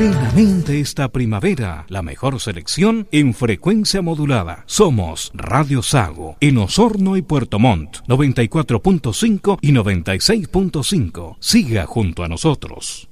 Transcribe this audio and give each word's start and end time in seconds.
plenamente 0.00 0.80
esta 0.80 1.12
primavera. 1.12 1.84
La 1.88 2.00
mejor 2.00 2.40
selección 2.40 3.06
en 3.12 3.34
frecuencia 3.34 4.00
modulada. 4.00 4.64
Somos 4.64 5.30
Radio 5.34 5.82
Sago 5.82 6.38
en 6.40 6.56
Osorno 6.56 7.18
y 7.18 7.22
Puerto 7.22 7.58
Montt 7.58 7.98
94.5 8.08 9.58
y 9.60 9.72
96.5. 9.72 11.36
Siga 11.38 11.84
junto 11.84 12.24
a 12.24 12.28
nosotros. 12.28 13.10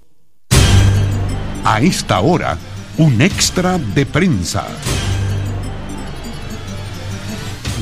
A 1.63 1.83
esta 1.83 2.21
hora, 2.21 2.57
un 2.97 3.21
extra 3.21 3.77
de 3.77 4.07
prensa. 4.07 4.67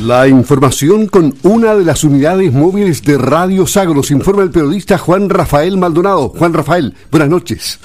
La 0.02 0.26
información 0.26 1.06
con 1.06 1.32
una 1.44 1.76
de 1.76 1.84
las 1.84 2.02
unidades 2.02 2.52
móviles 2.52 3.04
de 3.04 3.18
Radio 3.18 3.68
Sago 3.68 3.94
nos 3.94 4.10
informa 4.10 4.42
el 4.42 4.50
periodista 4.50 4.98
Juan 4.98 5.30
Rafael 5.30 5.78
Maldonado. 5.78 6.30
Juan 6.30 6.52
Rafael, 6.52 6.92
buenas 7.12 7.28
noches. 7.28 7.78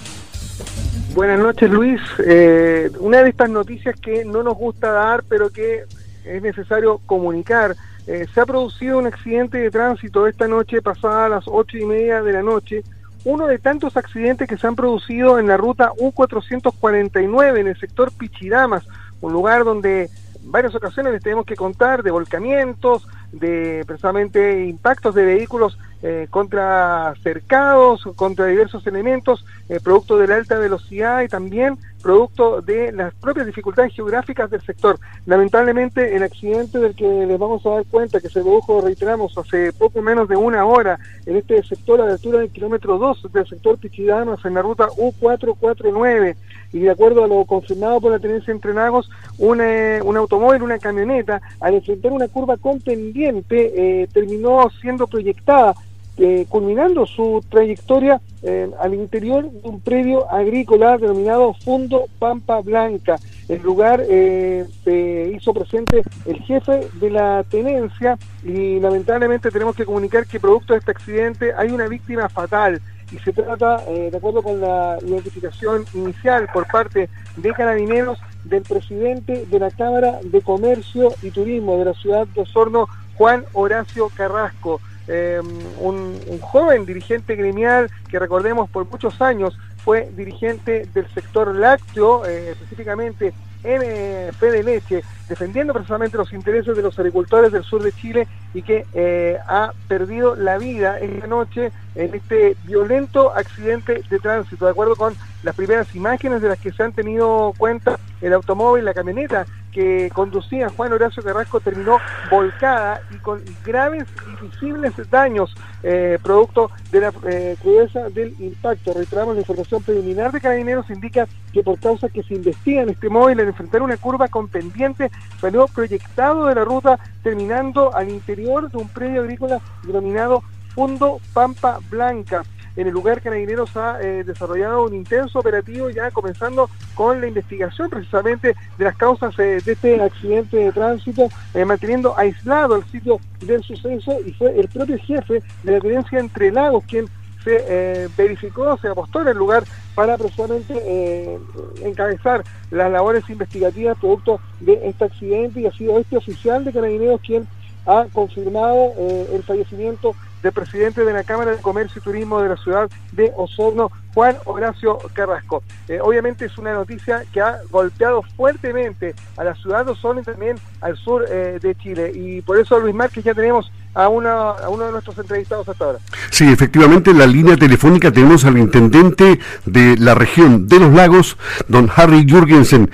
Buenas 1.13 1.39
noches, 1.39 1.69
Luis. 1.69 1.99
Eh, 2.25 2.89
una 2.99 3.21
de 3.21 3.29
estas 3.29 3.49
noticias 3.49 3.99
que 3.99 4.23
no 4.23 4.43
nos 4.43 4.55
gusta 4.55 4.93
dar, 4.93 5.23
pero 5.27 5.49
que 5.49 5.83
es 6.23 6.41
necesario 6.41 7.01
comunicar. 7.05 7.75
Eh, 8.07 8.27
se 8.33 8.39
ha 8.39 8.45
producido 8.45 8.97
un 8.97 9.07
accidente 9.07 9.57
de 9.57 9.69
tránsito 9.69 10.25
esta 10.25 10.47
noche, 10.47 10.81
pasada 10.81 11.25
a 11.25 11.29
las 11.29 11.43
ocho 11.47 11.77
y 11.77 11.85
media 11.85 12.21
de 12.21 12.31
la 12.31 12.41
noche. 12.41 12.83
Uno 13.25 13.45
de 13.47 13.59
tantos 13.59 13.97
accidentes 13.97 14.47
que 14.47 14.57
se 14.57 14.65
han 14.65 14.77
producido 14.77 15.37
en 15.37 15.47
la 15.47 15.57
ruta 15.57 15.91
U449 15.99 17.59
en 17.59 17.67
el 17.67 17.77
sector 17.77 18.13
Pichidamas, 18.13 18.87
un 19.19 19.33
lugar 19.33 19.65
donde 19.65 20.03
en 20.03 20.51
varias 20.51 20.73
ocasiones 20.75 21.11
les 21.11 21.21
tenemos 21.21 21.45
que 21.45 21.57
contar 21.57 22.03
de 22.03 22.11
volcamientos, 22.11 23.05
de 23.33 23.83
precisamente 23.85 24.63
impactos 24.65 25.13
de 25.13 25.25
vehículos 25.25 25.77
eh, 26.03 26.27
contra 26.29 27.13
cercados, 27.21 28.03
contra 28.15 28.47
diversos 28.47 28.85
elementos, 28.87 29.45
eh, 29.69 29.79
producto 29.79 30.17
de 30.17 30.27
la 30.27 30.35
alta 30.35 30.57
velocidad 30.57 31.21
y 31.21 31.27
también 31.27 31.77
producto 32.01 32.61
de 32.61 32.91
las 32.91 33.13
propias 33.13 33.45
dificultades 33.45 33.93
geográficas 33.93 34.49
del 34.49 34.61
sector. 34.61 34.99
Lamentablemente 35.27 36.15
el 36.15 36.23
accidente 36.23 36.79
del 36.79 36.95
que 36.95 37.27
les 37.27 37.37
vamos 37.37 37.63
a 37.65 37.69
dar 37.69 37.85
cuenta, 37.85 38.19
que 38.19 38.29
se 38.29 38.41
produjo, 38.41 38.81
reiteramos, 38.81 39.37
hace 39.37 39.71
poco 39.73 40.01
menos 40.01 40.27
de 40.27 40.35
una 40.35 40.65
hora 40.65 40.97
en 41.27 41.37
este 41.37 41.61
sector 41.63 42.01
a 42.01 42.05
la 42.05 42.13
altura 42.13 42.39
del 42.39 42.49
kilómetro 42.49 42.97
2 42.97 43.31
del 43.31 43.47
sector 43.47 43.77
Pichidanos 43.77 44.43
en 44.43 44.55
la 44.55 44.63
ruta 44.63 44.87
U449 44.87 46.35
y 46.73 46.79
de 46.79 46.89
acuerdo 46.89 47.23
a 47.23 47.27
lo 47.27 47.45
confirmado 47.45 48.01
por 48.01 48.11
la 48.11 48.19
tenencia 48.19 48.51
entre 48.51 48.73
Nagos, 48.73 49.09
un, 49.37 49.61
un 49.61 50.17
automóvil, 50.17 50.63
una 50.63 50.79
camioneta, 50.79 51.41
al 51.59 51.75
enfrentar 51.75 52.11
una 52.11 52.27
curva 52.27 52.57
con 52.57 52.79
pendiente, 52.79 54.01
eh, 54.01 54.07
terminó 54.11 54.69
siendo 54.81 55.05
proyectada 55.05 55.75
eh, 56.23 56.45
culminando 56.47 57.07
su 57.07 57.43
trayectoria 57.49 58.21
eh, 58.43 58.69
al 58.79 58.93
interior 58.93 59.49
de 59.49 59.67
un 59.67 59.81
predio 59.81 60.31
agrícola 60.31 60.99
denominado 60.99 61.55
Fundo 61.55 62.05
Pampa 62.19 62.61
Blanca. 62.61 63.15
El 63.49 63.63
lugar 63.63 64.03
eh, 64.07 64.67
se 64.83 65.31
hizo 65.35 65.51
presente 65.51 66.03
el 66.27 66.39
jefe 66.43 66.87
de 66.99 67.09
la 67.09 67.43
tenencia 67.49 68.19
y 68.43 68.79
lamentablemente 68.79 69.49
tenemos 69.49 69.75
que 69.75 69.83
comunicar 69.83 70.27
que 70.27 70.39
producto 70.39 70.73
de 70.73 70.79
este 70.79 70.91
accidente 70.91 71.53
hay 71.57 71.71
una 71.71 71.87
víctima 71.87 72.29
fatal 72.29 72.79
y 73.11 73.17
se 73.17 73.33
trata, 73.33 73.83
de 73.85 74.15
acuerdo 74.15 74.43
con 74.43 74.61
la 74.61 74.99
identificación 75.03 75.85
inicial 75.95 76.47
por 76.53 76.67
parte 76.67 77.09
de 77.35 77.51
carabineros, 77.51 78.19
del 78.43 78.61
presidente 78.61 79.47
de 79.47 79.59
la 79.59 79.71
Cámara 79.71 80.19
de 80.23 80.41
Comercio 80.41 81.09
y 81.23 81.31
Turismo 81.31 81.79
de 81.79 81.85
la 81.85 81.93
ciudad 81.95 82.27
de 82.27 82.41
Osorno, 82.41 82.87
Juan 83.17 83.43
Horacio 83.53 84.09
Carrasco. 84.15 84.79
Em, 85.13 85.45
un, 85.81 86.17
joven 86.39 86.85
dirigente 86.85 87.35
gremial 87.35 87.91
que 88.09 88.17
recordemos 88.17 88.69
por 88.69 88.89
muchos 88.89 89.21
años 89.21 89.57
fue 89.83 90.09
dirigente 90.15 90.87
del 90.93 91.05
sector 91.13 91.53
lácteo, 91.53 92.25
eh, 92.25 92.51
específicamente 92.51 93.33
en 93.65 93.81
eh, 93.83 94.63
Leche, 94.63 95.03
defendiendo 95.27 95.73
precisamente 95.73 96.15
los 96.15 96.31
intereses 96.31 96.77
de 96.77 96.81
los 96.81 96.97
agricultores 96.97 97.51
del 97.51 97.63
sur 97.63 97.83
de 97.83 97.91
Chile 97.91 98.25
y 98.53 98.61
que 98.61 98.85
eh, 98.93 99.37
ha 99.47 99.73
perdido 99.89 100.35
la 100.35 100.57
vida 100.57 100.97
esta 100.97 101.27
noche 101.27 101.73
en 101.95 102.15
este 102.15 102.55
violento 102.63 103.35
accidente 103.35 104.03
de 104.09 104.19
tránsito. 104.19 104.63
De 104.63 104.71
acuerdo 104.71 104.95
con 104.95 105.13
las 105.43 105.55
primeras 105.55 105.93
imágenes 105.93 106.41
de 106.41 106.47
las 106.47 106.59
que 106.59 106.71
se 106.71 106.83
han 106.83 106.93
tenido 106.93 107.53
cuenta, 107.57 107.99
el 108.21 108.31
automóvil, 108.31 108.85
la 108.85 108.93
camioneta 108.93 109.45
que 109.71 110.09
conducía 110.13 110.69
Juan 110.69 110.93
Horacio 110.93 111.23
Carrasco 111.23 111.59
terminó 111.59 111.97
volcada 112.29 113.01
y 113.11 113.17
con 113.17 113.41
graves 113.63 114.05
y 114.27 114.45
visibles 114.45 114.93
daños 115.09 115.53
eh, 115.83 116.19
producto 116.21 116.71
de 116.91 116.99
la 116.99 117.13
eh, 117.27 117.55
crudeza 117.61 118.09
del 118.09 118.35
impacto. 118.39 118.93
Reiteramos 118.93 119.35
la 119.35 119.41
información 119.41 119.81
preliminar 119.81 120.31
de 120.31 120.41
Carabineros 120.41 120.89
indica 120.89 121.27
que 121.53 121.63
por 121.63 121.79
causa 121.79 122.09
que 122.09 122.23
se 122.23 122.35
investiga 122.35 122.81
en 122.81 122.89
este 122.89 123.09
móvil 123.09 123.39
al 123.39 123.47
enfrentar 123.47 123.81
una 123.81 123.97
curva 123.97 124.27
con 124.27 124.47
pendiente 124.47 125.09
salió 125.39 125.67
proyectado 125.67 126.45
de 126.45 126.55
la 126.55 126.65
ruta 126.65 126.99
terminando 127.23 127.95
al 127.95 128.09
interior 128.09 128.69
de 128.69 128.77
un 128.77 128.89
predio 128.89 129.21
agrícola 129.21 129.59
denominado 129.83 130.43
Fundo 130.73 131.19
Pampa 131.33 131.79
Blanca. 131.89 132.43
En 132.75 132.87
el 132.87 132.93
lugar 132.93 133.21
Carabineros 133.21 133.75
ha 133.75 134.01
eh, 134.01 134.23
desarrollado 134.23 134.85
un 134.85 134.93
intenso 134.93 135.39
operativo 135.39 135.89
ya 135.89 136.09
comenzando 136.11 136.69
con 136.95 137.19
la 137.19 137.27
investigación 137.27 137.89
precisamente 137.89 138.55
de 138.77 138.85
las 138.85 138.95
causas 138.95 139.37
eh, 139.39 139.59
de 139.63 139.73
este 139.73 140.01
accidente 140.01 140.57
de 140.57 140.71
tránsito, 140.71 141.27
eh, 141.53 141.65
manteniendo 141.65 142.17
aislado 142.17 142.77
el 142.77 142.85
sitio 142.85 143.19
del 143.41 143.61
suceso 143.63 144.17
y 144.25 144.31
fue 144.33 144.57
el 144.57 144.69
propio 144.69 144.97
jefe 144.99 145.43
de 145.63 145.71
la 145.71 145.79
tenencia 145.79 146.19
Entre 146.19 146.51
Lagos 146.51 146.83
quien 146.87 147.07
se 147.43 148.07
verificó, 148.15 148.77
se 148.77 148.87
apostó 148.87 149.21
en 149.21 149.29
el 149.29 149.37
lugar 149.37 149.63
para 149.95 150.15
precisamente 150.15 151.39
encabezar 151.83 152.43
las 152.69 152.91
labores 152.91 153.27
investigativas 153.31 153.97
producto 153.97 154.39
de 154.59 154.79
este 154.83 155.05
accidente 155.05 155.59
y 155.59 155.65
ha 155.65 155.71
sido 155.71 155.97
este 155.97 156.17
oficial 156.17 156.63
de 156.63 156.71
Carabineros 156.71 157.19
quien 157.21 157.47
ha 157.87 158.05
confirmado 158.13 158.93
el 159.33 159.41
fallecimiento 159.41 160.13
del 160.41 160.51
presidente 160.51 161.03
de 161.03 161.13
la 161.13 161.23
Cámara 161.23 161.51
de 161.51 161.57
Comercio 161.57 161.99
y 161.99 162.03
Turismo 162.03 162.41
de 162.41 162.49
la 162.49 162.57
ciudad 162.57 162.89
de 163.11 163.31
Osorno, 163.35 163.91
Juan 164.13 164.35
Horacio 164.45 164.97
Carrasco. 165.13 165.63
Eh, 165.87 165.99
obviamente 166.01 166.45
es 166.45 166.57
una 166.57 166.73
noticia 166.73 167.23
que 167.31 167.41
ha 167.41 167.59
golpeado 167.69 168.23
fuertemente 168.35 169.15
a 169.37 169.43
la 169.43 169.55
ciudad 169.55 169.85
de 169.85 169.91
Osorno 169.91 170.21
y 170.21 170.23
también 170.23 170.57
al 170.81 170.97
sur 170.97 171.25
eh, 171.29 171.59
de 171.61 171.75
Chile. 171.75 172.11
Y 172.13 172.41
por 172.41 172.57
eso, 172.57 172.79
Luis 172.79 172.95
Márquez, 172.95 173.23
ya 173.23 173.33
tenemos 173.33 173.71
a, 173.93 174.07
una, 174.09 174.51
a 174.51 174.69
uno 174.69 174.85
de 174.85 174.91
nuestros 174.91 175.17
entrevistados 175.17 175.67
hasta 175.67 175.85
ahora. 175.85 175.99
Sí, 176.29 176.51
efectivamente, 176.51 177.11
en 177.11 177.19
la 177.19 177.27
línea 177.27 177.57
telefónica 177.57 178.11
tenemos 178.11 178.45
al 178.45 178.57
intendente 178.57 179.39
de 179.65 179.97
la 179.97 180.15
región 180.15 180.67
de 180.67 180.79
los 180.79 180.93
lagos, 180.93 181.37
don 181.67 181.89
Harry 181.95 182.25
Jürgensen. 182.27 182.89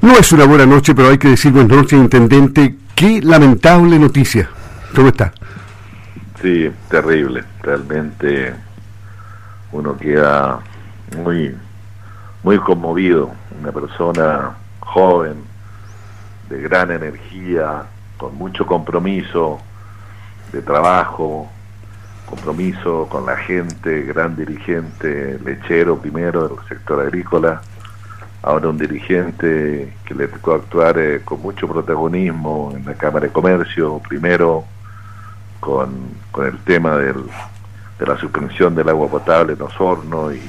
No 0.00 0.16
es 0.16 0.32
una 0.32 0.46
buena 0.46 0.66
noche, 0.66 0.94
pero 0.94 1.10
hay 1.10 1.18
que 1.18 1.28
decir 1.28 1.52
buenas 1.52 1.76
noches, 1.76 1.92
intendente. 1.92 2.76
Qué 2.94 3.20
lamentable 3.22 3.98
noticia. 3.98 4.48
¿Cómo 4.94 5.08
está? 5.08 5.32
Sí, 6.42 6.72
terrible. 6.88 7.44
Realmente 7.62 8.52
uno 9.70 9.96
queda 9.96 10.58
muy, 11.16 11.56
muy 12.42 12.58
conmovido. 12.58 13.30
Una 13.60 13.70
persona 13.70 14.56
joven, 14.80 15.36
de 16.48 16.60
gran 16.62 16.90
energía, 16.90 17.84
con 18.16 18.36
mucho 18.36 18.66
compromiso 18.66 19.60
de 20.52 20.62
trabajo, 20.62 21.48
compromiso 22.26 23.06
con 23.08 23.24
la 23.24 23.36
gente, 23.36 24.02
gran 24.02 24.34
dirigente 24.34 25.38
lechero 25.44 25.96
primero 25.98 26.48
del 26.48 26.58
sector 26.68 27.00
agrícola, 27.02 27.62
ahora 28.42 28.68
un 28.68 28.78
dirigente 28.78 29.94
que 30.04 30.14
le 30.14 30.26
tocó 30.26 30.54
actuar 30.54 30.98
eh, 30.98 31.20
con 31.24 31.40
mucho 31.40 31.68
protagonismo 31.68 32.72
en 32.76 32.84
la 32.84 32.94
Cámara 32.94 33.26
de 33.26 33.32
Comercio, 33.32 34.00
primero 34.08 34.64
con, 35.62 36.10
el 36.44 36.58
tema 36.64 36.96
del, 36.96 37.24
de 38.00 38.06
la 38.06 38.18
suspensión 38.18 38.74
del 38.74 38.88
agua 38.88 39.08
potable 39.08 39.52
en 39.52 39.62
Osorno 39.62 40.32
y 40.32 40.42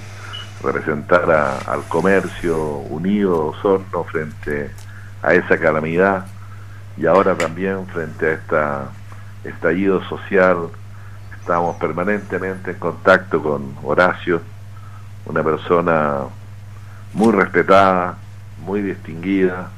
representar 0.64 1.30
al 1.68 1.84
comercio 1.88 2.58
unido 2.90 3.50
Osorno 3.50 4.04
frente 4.06 4.72
a 5.22 5.36
esa 5.36 5.60
calamidad 5.60 6.26
y 6.98 7.06
ahora 7.06 7.36
también 7.36 7.86
frente 7.88 8.26
a 8.26 8.32
esta 8.32 8.92
estallido 9.44 10.04
social. 10.06 10.70
Estamos 11.40 11.76
permanentemente 11.76 12.72
en 12.72 12.80
contacto 12.80 13.40
con 13.44 13.76
Horacio, 13.84 14.42
una 15.26 15.44
persona 15.44 16.22
muy 17.14 17.32
respetada, 17.34 18.18
muy 18.66 18.82
distinguida 18.82 19.70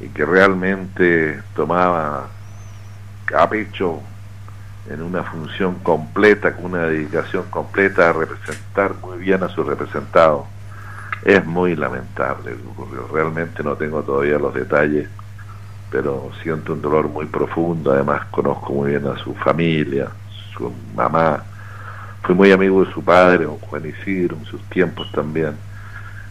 y 0.00 0.08
que 0.08 0.24
realmente 0.26 1.40
tomaba 1.54 2.26
a 3.32 3.48
en 4.90 5.02
una 5.02 5.22
función 5.24 5.76
completa, 5.82 6.54
con 6.54 6.66
una 6.66 6.86
dedicación 6.86 7.44
completa 7.50 8.10
a 8.10 8.12
representar 8.12 8.94
muy 9.02 9.18
bien 9.18 9.42
a 9.42 9.48
su 9.48 9.62
representado. 9.64 10.46
Es 11.24 11.44
muy 11.44 11.74
lamentable 11.74 12.54
ocurrió. 12.76 13.08
Realmente 13.12 13.62
no 13.62 13.74
tengo 13.76 14.02
todavía 14.02 14.38
los 14.38 14.54
detalles, 14.54 15.08
pero 15.90 16.30
siento 16.42 16.74
un 16.74 16.82
dolor 16.82 17.08
muy 17.08 17.26
profundo. 17.26 17.92
Además, 17.92 18.26
conozco 18.30 18.72
muy 18.72 18.90
bien 18.90 19.06
a 19.06 19.16
su 19.18 19.34
familia, 19.34 20.08
su 20.56 20.72
mamá. 20.94 21.42
Fui 22.22 22.34
muy 22.34 22.52
amigo 22.52 22.84
de 22.84 22.92
su 22.92 23.02
padre, 23.02 23.46
Juan 23.46 23.86
Isidro, 23.86 24.36
en 24.36 24.44
sus 24.44 24.62
tiempos 24.64 25.10
también. 25.12 25.54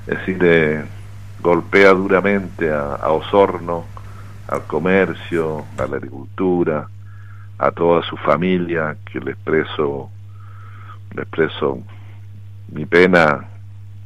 es 0.08 0.18
decir, 0.20 0.86
golpea 1.42 1.92
duramente 1.92 2.72
a, 2.72 3.10
Osorno, 3.10 3.86
al 4.48 4.64
comercio, 4.64 5.66
a 5.78 5.88
la 5.88 5.98
agricultura, 5.98 6.88
a 7.58 7.72
toda 7.72 8.02
su 8.04 8.18
familia, 8.18 8.96
que 9.12 9.20
le 9.20 9.32
expreso, 9.32 10.10
le 11.16 11.22
expreso 11.22 11.80
mi 12.72 12.86
pena 12.86 13.46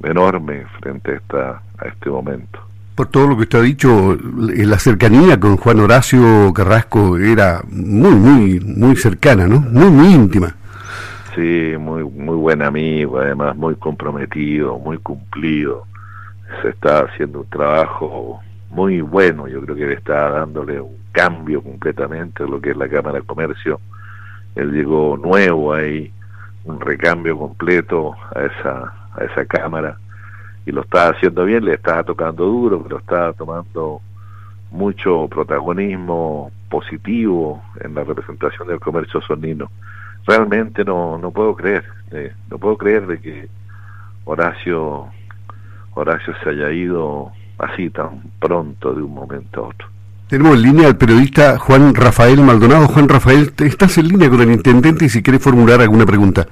enorme 0.03 0.65
frente 0.79 1.11
a, 1.11 1.15
esta, 1.15 1.61
a 1.77 1.87
este 1.87 2.09
momento. 2.09 2.59
Por 2.95 3.07
todo 3.07 3.27
lo 3.27 3.35
que 3.37 3.43
usted 3.43 3.59
ha 3.59 3.63
dicho, 3.63 4.17
la 4.37 4.77
cercanía 4.77 5.39
con 5.39 5.55
Juan 5.55 5.79
Horacio 5.79 6.53
Carrasco 6.53 7.17
era 7.17 7.61
muy, 7.69 8.13
muy, 8.13 8.59
muy 8.59 8.95
cercana, 8.97 9.47
¿no? 9.47 9.61
Muy, 9.61 9.89
muy 9.89 10.13
íntima. 10.13 10.53
Sí, 11.33 11.75
muy, 11.79 12.03
muy 12.03 12.35
buen 12.35 12.61
amigo, 12.61 13.19
además 13.19 13.55
muy 13.55 13.75
comprometido, 13.75 14.77
muy 14.79 14.97
cumplido. 14.97 15.85
Se 16.61 16.69
está 16.69 17.05
haciendo 17.05 17.41
un 17.41 17.49
trabajo 17.49 18.41
muy 18.69 18.99
bueno, 19.01 19.47
yo 19.47 19.61
creo 19.61 19.75
que 19.75 19.85
le 19.85 19.93
está 19.93 20.29
dándole 20.31 20.81
un 20.81 20.98
cambio 21.11 21.61
completamente 21.61 22.45
lo 22.47 22.61
que 22.61 22.71
es 22.71 22.77
la 22.77 22.87
Cámara 22.87 23.19
de 23.19 23.25
Comercio. 23.25 23.79
Él 24.55 24.71
llegó 24.71 25.17
nuevo 25.17 25.73
ahí, 25.73 26.11
un 26.65 26.79
recambio 26.79 27.37
completo 27.37 28.15
a 28.35 28.41
esa, 28.41 28.93
a 29.15 29.23
esa 29.23 29.45
Cámara 29.45 29.97
y 30.65 30.71
lo 30.71 30.81
está 30.81 31.09
haciendo 31.09 31.45
bien, 31.45 31.65
le 31.65 31.73
está 31.73 32.03
tocando 32.03 32.45
duro, 32.45 32.83
pero 32.83 32.99
está 32.99 33.33
tomando 33.33 34.01
mucho 34.71 35.27
protagonismo 35.27 36.51
positivo 36.69 37.63
en 37.81 37.95
la 37.95 38.03
representación 38.03 38.67
del 38.67 38.79
comercio 38.79 39.21
sonino. 39.21 39.71
Realmente 40.27 40.83
no, 40.83 41.17
no 41.17 41.31
puedo 41.31 41.55
creer, 41.55 41.85
eh, 42.11 42.33
no 42.51 42.59
puedo 42.59 42.77
creer 42.77 43.07
de 43.07 43.19
que 43.19 43.49
Horacio, 44.25 45.07
Horacio 45.95 46.35
se 46.43 46.49
haya 46.49 46.71
ido 46.71 47.31
así 47.57 47.89
tan 47.89 48.21
pronto 48.39 48.93
de 48.93 49.01
un 49.01 49.13
momento 49.13 49.65
a 49.65 49.67
otro. 49.69 49.87
Tenemos 50.29 50.57
en 50.57 50.61
línea 50.61 50.87
al 50.87 50.95
periodista 50.95 51.57
Juan 51.57 51.95
Rafael 51.95 52.39
Maldonado. 52.41 52.87
Juan 52.87 53.09
Rafael, 53.09 53.51
estás 53.65 53.97
en 53.97 54.09
línea 54.09 54.29
con 54.29 54.39
el 54.41 54.51
intendente 54.51 55.05
y 55.05 55.09
si 55.09 55.23
quieres 55.23 55.41
formular 55.41 55.81
alguna 55.81 56.05
pregunta. 56.05 56.45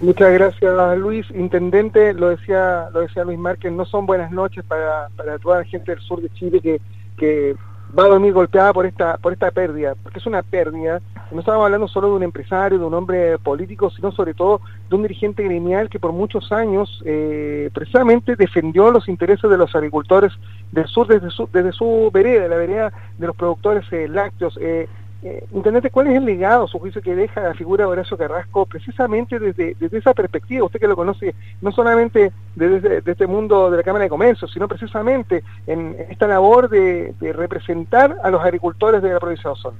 Muchas 0.00 0.32
gracias, 0.32 0.98
Luis. 0.98 1.26
Intendente, 1.34 2.14
lo 2.14 2.30
decía, 2.30 2.88
lo 2.94 3.00
decía 3.00 3.22
Luis 3.24 3.38
Márquez, 3.38 3.72
no 3.72 3.84
son 3.84 4.06
buenas 4.06 4.32
noches 4.32 4.64
para, 4.64 5.10
para 5.14 5.38
toda 5.38 5.58
la 5.58 5.64
gente 5.64 5.94
del 5.94 6.00
sur 6.00 6.22
de 6.22 6.30
Chile 6.30 6.60
que, 6.62 6.80
que 7.18 7.56
va 7.96 8.04
a 8.04 8.08
dormir 8.08 8.32
golpeada 8.32 8.72
por 8.72 8.86
esta, 8.86 9.16
por 9.18 9.32
esta 9.32 9.50
pérdida, 9.50 9.94
porque 10.02 10.18
es 10.18 10.26
una 10.26 10.42
pérdida. 10.42 11.00
No 11.30 11.40
estamos 11.40 11.64
hablando 11.64 11.88
solo 11.88 12.08
de 12.08 12.14
un 12.14 12.22
empresario, 12.22 12.78
de 12.78 12.84
un 12.84 12.94
hombre 12.94 13.38
político, 13.38 13.90
sino 13.90 14.10
sobre 14.12 14.34
todo 14.34 14.60
de 14.88 14.96
un 14.96 15.02
dirigente 15.02 15.42
gremial 15.42 15.88
que 15.88 16.00
por 16.00 16.12
muchos 16.12 16.50
años 16.52 17.02
eh, 17.04 17.70
precisamente 17.72 18.36
defendió 18.36 18.90
los 18.90 19.08
intereses 19.08 19.48
de 19.48 19.56
los 19.56 19.74
agricultores 19.74 20.32
del 20.72 20.86
sur 20.86 21.06
desde 21.06 21.30
su, 21.30 21.48
desde 21.52 21.72
su 21.72 22.10
vereda, 22.12 22.48
la 22.48 22.56
vereda 22.56 22.92
de 23.18 23.26
los 23.26 23.36
productores 23.36 23.84
eh, 23.92 24.08
lácteos. 24.08 24.58
Eh, 24.60 24.88
eh, 25.22 25.44
Intendente, 25.52 25.90
¿cuál 25.90 26.06
es 26.06 26.16
el 26.16 26.24
legado, 26.24 26.66
su 26.66 26.78
juicio, 26.78 27.02
que 27.02 27.14
deja 27.14 27.42
la 27.42 27.54
figura 27.54 27.84
de 27.84 27.90
Horacio 27.90 28.16
Carrasco 28.16 28.64
precisamente 28.64 29.38
desde, 29.38 29.76
desde 29.78 29.98
esa 29.98 30.14
perspectiva? 30.14 30.64
Usted 30.64 30.80
que 30.80 30.88
lo 30.88 30.96
conoce 30.96 31.34
no 31.60 31.70
solamente 31.72 32.32
desde, 32.56 33.02
este 33.04 33.26
mundo 33.26 33.70
de 33.70 33.76
la 33.76 33.82
Cámara 33.82 34.04
de 34.04 34.08
Comercio, 34.08 34.48
sino 34.48 34.66
precisamente 34.66 35.44
en 35.66 35.94
esta 36.08 36.26
labor 36.26 36.70
de, 36.70 37.14
representar 37.34 38.16
a 38.22 38.30
los 38.30 38.42
agricultores 38.42 39.02
de 39.02 39.12
la 39.12 39.20
provincia 39.20 39.48
de 39.48 39.52
Osorno. 39.52 39.78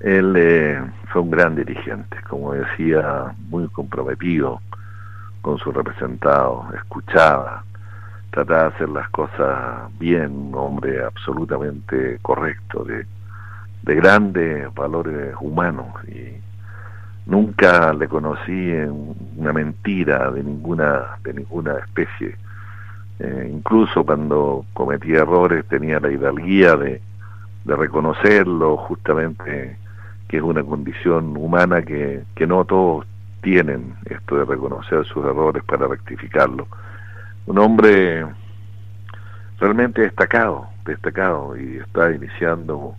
Él 0.00 0.34
eh, 0.36 0.80
fue 1.10 1.22
un 1.22 1.30
gran 1.30 1.56
dirigente, 1.56 2.18
como 2.28 2.52
decía, 2.52 3.34
muy 3.48 3.68
comprometido 3.68 4.60
con 5.40 5.56
su 5.58 5.72
representado, 5.72 6.66
escuchaba, 6.74 7.64
trataba 8.30 8.64
de 8.64 8.68
hacer 8.68 8.88
las 8.90 9.08
cosas 9.08 9.90
bien, 9.98 10.30
un 10.30 10.54
hombre 10.54 11.02
absolutamente 11.02 12.18
correcto, 12.20 12.84
de 12.84 13.06
de 13.82 13.94
grandes 13.94 14.72
valores 14.74 15.34
humanos 15.40 15.86
y 16.08 16.36
nunca 17.26 17.92
le 17.92 18.08
conocí 18.08 18.72
una 19.36 19.52
mentira 19.52 20.30
de 20.30 20.42
ninguna 20.42 21.18
de 21.22 21.34
ninguna 21.34 21.78
especie. 21.78 22.36
Eh, 23.20 23.50
incluso 23.52 24.04
cuando 24.04 24.64
cometía 24.74 25.18
errores 25.18 25.64
tenía 25.66 25.98
la 26.00 26.10
hidalguía 26.10 26.76
de, 26.76 27.00
de 27.64 27.76
reconocerlo 27.76 28.76
justamente 28.76 29.76
que 30.28 30.36
es 30.36 30.42
una 30.42 30.62
condición 30.62 31.36
humana 31.36 31.82
que, 31.82 32.22
que 32.34 32.46
no 32.46 32.64
todos 32.64 33.06
tienen 33.40 33.94
esto 34.04 34.36
de 34.36 34.44
reconocer 34.44 35.04
sus 35.06 35.24
errores 35.24 35.64
para 35.64 35.86
rectificarlo. 35.86 36.68
Un 37.46 37.58
hombre 37.58 38.26
realmente 39.58 40.02
destacado 40.02 40.68
destacado 40.88 41.56
y 41.56 41.78
está 41.78 42.10
iniciando 42.12 42.96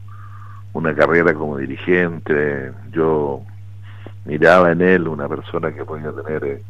una 0.73 0.93
carrera 0.93 1.33
como 1.33 1.57
dirigente, 1.57 2.71
yo 2.91 3.41
miraba 4.25 4.71
en 4.71 4.81
él 4.81 5.07
una 5.07 5.27
persona 5.27 5.73
que 5.73 5.83
podía 5.83 6.11
tener 6.11 6.43
eh, 6.43 6.61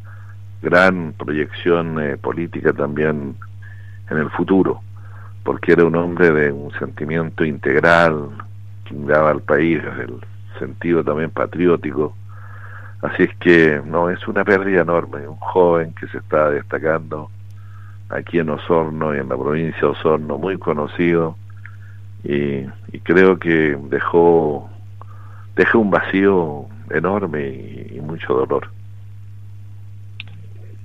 gran 0.61 1.13
proyección 1.13 1.99
eh, 2.01 2.17
política 2.17 2.73
también 2.73 3.35
en 4.09 4.17
el 4.17 4.29
futuro, 4.31 4.81
porque 5.43 5.73
era 5.73 5.85
un 5.85 5.95
hombre 5.95 6.31
de 6.31 6.51
un 6.51 6.71
sentimiento 6.79 7.43
integral 7.43 8.29
que 8.85 8.93
miraba 8.93 9.31
al 9.31 9.41
país 9.41 9.81
desde 9.83 10.03
el 10.03 10.19
sentido 10.57 11.03
también 11.03 11.31
patriótico. 11.31 12.15
Así 13.01 13.23
es 13.23 13.35
que 13.37 13.81
no, 13.85 14.09
es 14.09 14.27
una 14.27 14.43
pérdida 14.43 14.81
enorme, 14.81 15.27
un 15.27 15.37
joven 15.37 15.93
que 15.93 16.07
se 16.07 16.17
está 16.17 16.49
destacando 16.49 17.29
aquí 18.09 18.39
en 18.39 18.49
Osorno 18.49 19.15
y 19.15 19.19
en 19.19 19.29
la 19.29 19.37
provincia 19.37 19.79
de 19.79 19.87
Osorno, 19.87 20.37
muy 20.37 20.57
conocido, 20.57 21.37
y, 22.23 22.65
creo 23.03 23.39
que 23.39 23.77
dejó, 23.89 24.69
dejó 25.55 25.79
un 25.79 25.91
vacío 25.91 26.65
enorme 26.89 27.47
y, 27.47 27.99
mucho 28.01 28.33
dolor. 28.33 28.67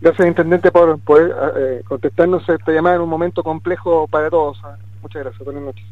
Gracias, 0.00 0.28
Intendente, 0.28 0.70
por 0.70 0.98
poder 1.00 1.34
eh, 1.56 1.82
contestarnos 1.88 2.46
esta 2.48 2.72
llamada 2.72 2.96
en 2.96 3.02
un 3.02 3.08
momento 3.08 3.42
complejo 3.42 4.06
para 4.08 4.28
todos. 4.28 4.60
Muchas 5.02 5.22
gracias, 5.22 5.44
buenas 5.44 5.62
noches. 5.62 5.84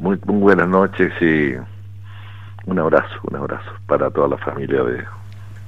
Muy, 0.00 0.18
muy 0.26 0.40
buenas 0.40 0.68
noches 0.68 1.12
y 1.20 1.54
un 2.68 2.78
abrazo, 2.78 3.14
un 3.30 3.36
abrazo 3.36 3.70
para 3.86 4.10
toda 4.10 4.28
la 4.28 4.38
familia 4.38 4.82
de, 4.82 5.04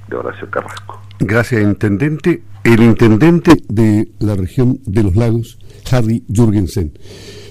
de 0.08 0.16
Horacio 0.16 0.50
Carrasco. 0.50 1.00
Gracias, 1.20 1.62
Intendente. 1.62 2.42
El 2.62 2.82
Intendente 2.82 3.52
de 3.68 4.08
la 4.18 4.34
región 4.34 4.78
de 4.84 5.02
los 5.02 5.16
lagos, 5.16 5.58
Harry 5.90 6.24
Jürgensen. 6.28 6.92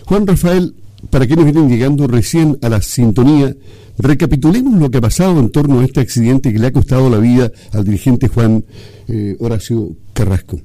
Juan 0.05 0.27
Rafael 0.27 0.73
para 1.11 1.25
quienes 1.25 1.45
vienen 1.45 1.69
llegando 1.69 2.07
recién 2.07 2.57
a 2.61 2.69
la 2.69 2.81
sintonía, 2.81 3.53
recapitulemos 3.97 4.79
lo 4.79 4.89
que 4.89 4.99
ha 4.99 5.01
pasado 5.01 5.39
en 5.39 5.51
torno 5.51 5.79
a 5.79 5.83
este 5.83 6.01
accidente 6.01 6.53
que 6.53 6.59
le 6.59 6.67
ha 6.67 6.71
costado 6.71 7.09
la 7.09 7.17
vida 7.17 7.51
al 7.73 7.83
dirigente 7.83 8.27
Juan 8.27 8.63
eh, 9.07 9.35
Horacio 9.39 9.89
Carrasco. 10.13 10.57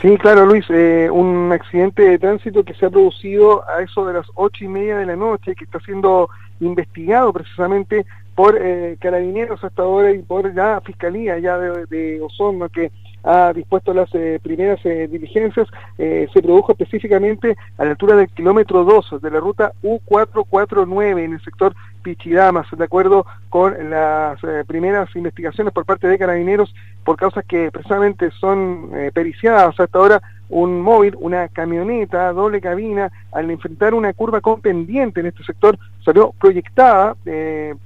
Sí, 0.00 0.18
claro, 0.18 0.44
Luis, 0.44 0.66
eh, 0.68 1.08
un 1.10 1.50
accidente 1.52 2.02
de 2.02 2.18
tránsito 2.18 2.64
que 2.64 2.74
se 2.74 2.86
ha 2.86 2.90
producido 2.90 3.66
a 3.68 3.82
eso 3.82 4.04
de 4.06 4.14
las 4.14 4.26
ocho 4.34 4.64
y 4.64 4.68
media 4.68 4.98
de 4.98 5.06
la 5.06 5.16
noche, 5.16 5.54
que 5.54 5.64
está 5.64 5.80
siendo 5.80 6.28
investigado 6.60 7.32
precisamente 7.32 8.04
por 8.34 8.58
eh, 8.60 8.96
carabineros 9.00 9.62
hasta 9.62 9.82
ahora 9.82 10.12
y 10.12 10.18
por 10.18 10.52
la 10.54 10.80
fiscalía 10.82 11.38
ya 11.38 11.56
de, 11.56 11.86
de 11.86 12.20
Osorno, 12.20 12.68
que 12.68 12.90
ha 13.24 13.52
dispuesto 13.54 13.94
las 13.94 14.14
eh, 14.14 14.38
primeras 14.42 14.84
eh, 14.84 15.08
diligencias, 15.08 15.66
eh, 15.98 16.28
se 16.32 16.42
produjo 16.42 16.72
específicamente 16.72 17.56
a 17.78 17.84
la 17.84 17.92
altura 17.92 18.16
del 18.16 18.28
kilómetro 18.28 18.84
2 18.84 19.22
de 19.22 19.30
la 19.30 19.40
ruta 19.40 19.72
U449 19.82 21.24
en 21.24 21.32
el 21.32 21.40
sector 21.42 21.74
Pichidamas, 22.02 22.66
de 22.70 22.84
acuerdo 22.84 23.24
con 23.48 23.74
las 23.88 24.38
primeras 24.66 25.08
investigaciones 25.16 25.72
por 25.72 25.86
parte 25.86 26.06
de 26.06 26.18
carabineros 26.18 26.74
por 27.02 27.16
causas 27.16 27.46
que 27.46 27.70
precisamente 27.72 28.30
son 28.32 28.90
periciadas. 29.14 29.80
Hasta 29.80 29.98
ahora 29.98 30.22
un 30.50 30.82
móvil, 30.82 31.16
una 31.18 31.48
camioneta, 31.48 32.30
doble 32.34 32.60
cabina, 32.60 33.10
al 33.32 33.50
enfrentar 33.50 33.94
una 33.94 34.12
curva 34.12 34.42
con 34.42 34.60
pendiente 34.60 35.20
en 35.20 35.26
este 35.26 35.44
sector, 35.44 35.78
salió 36.04 36.34
proyectada, 36.38 37.16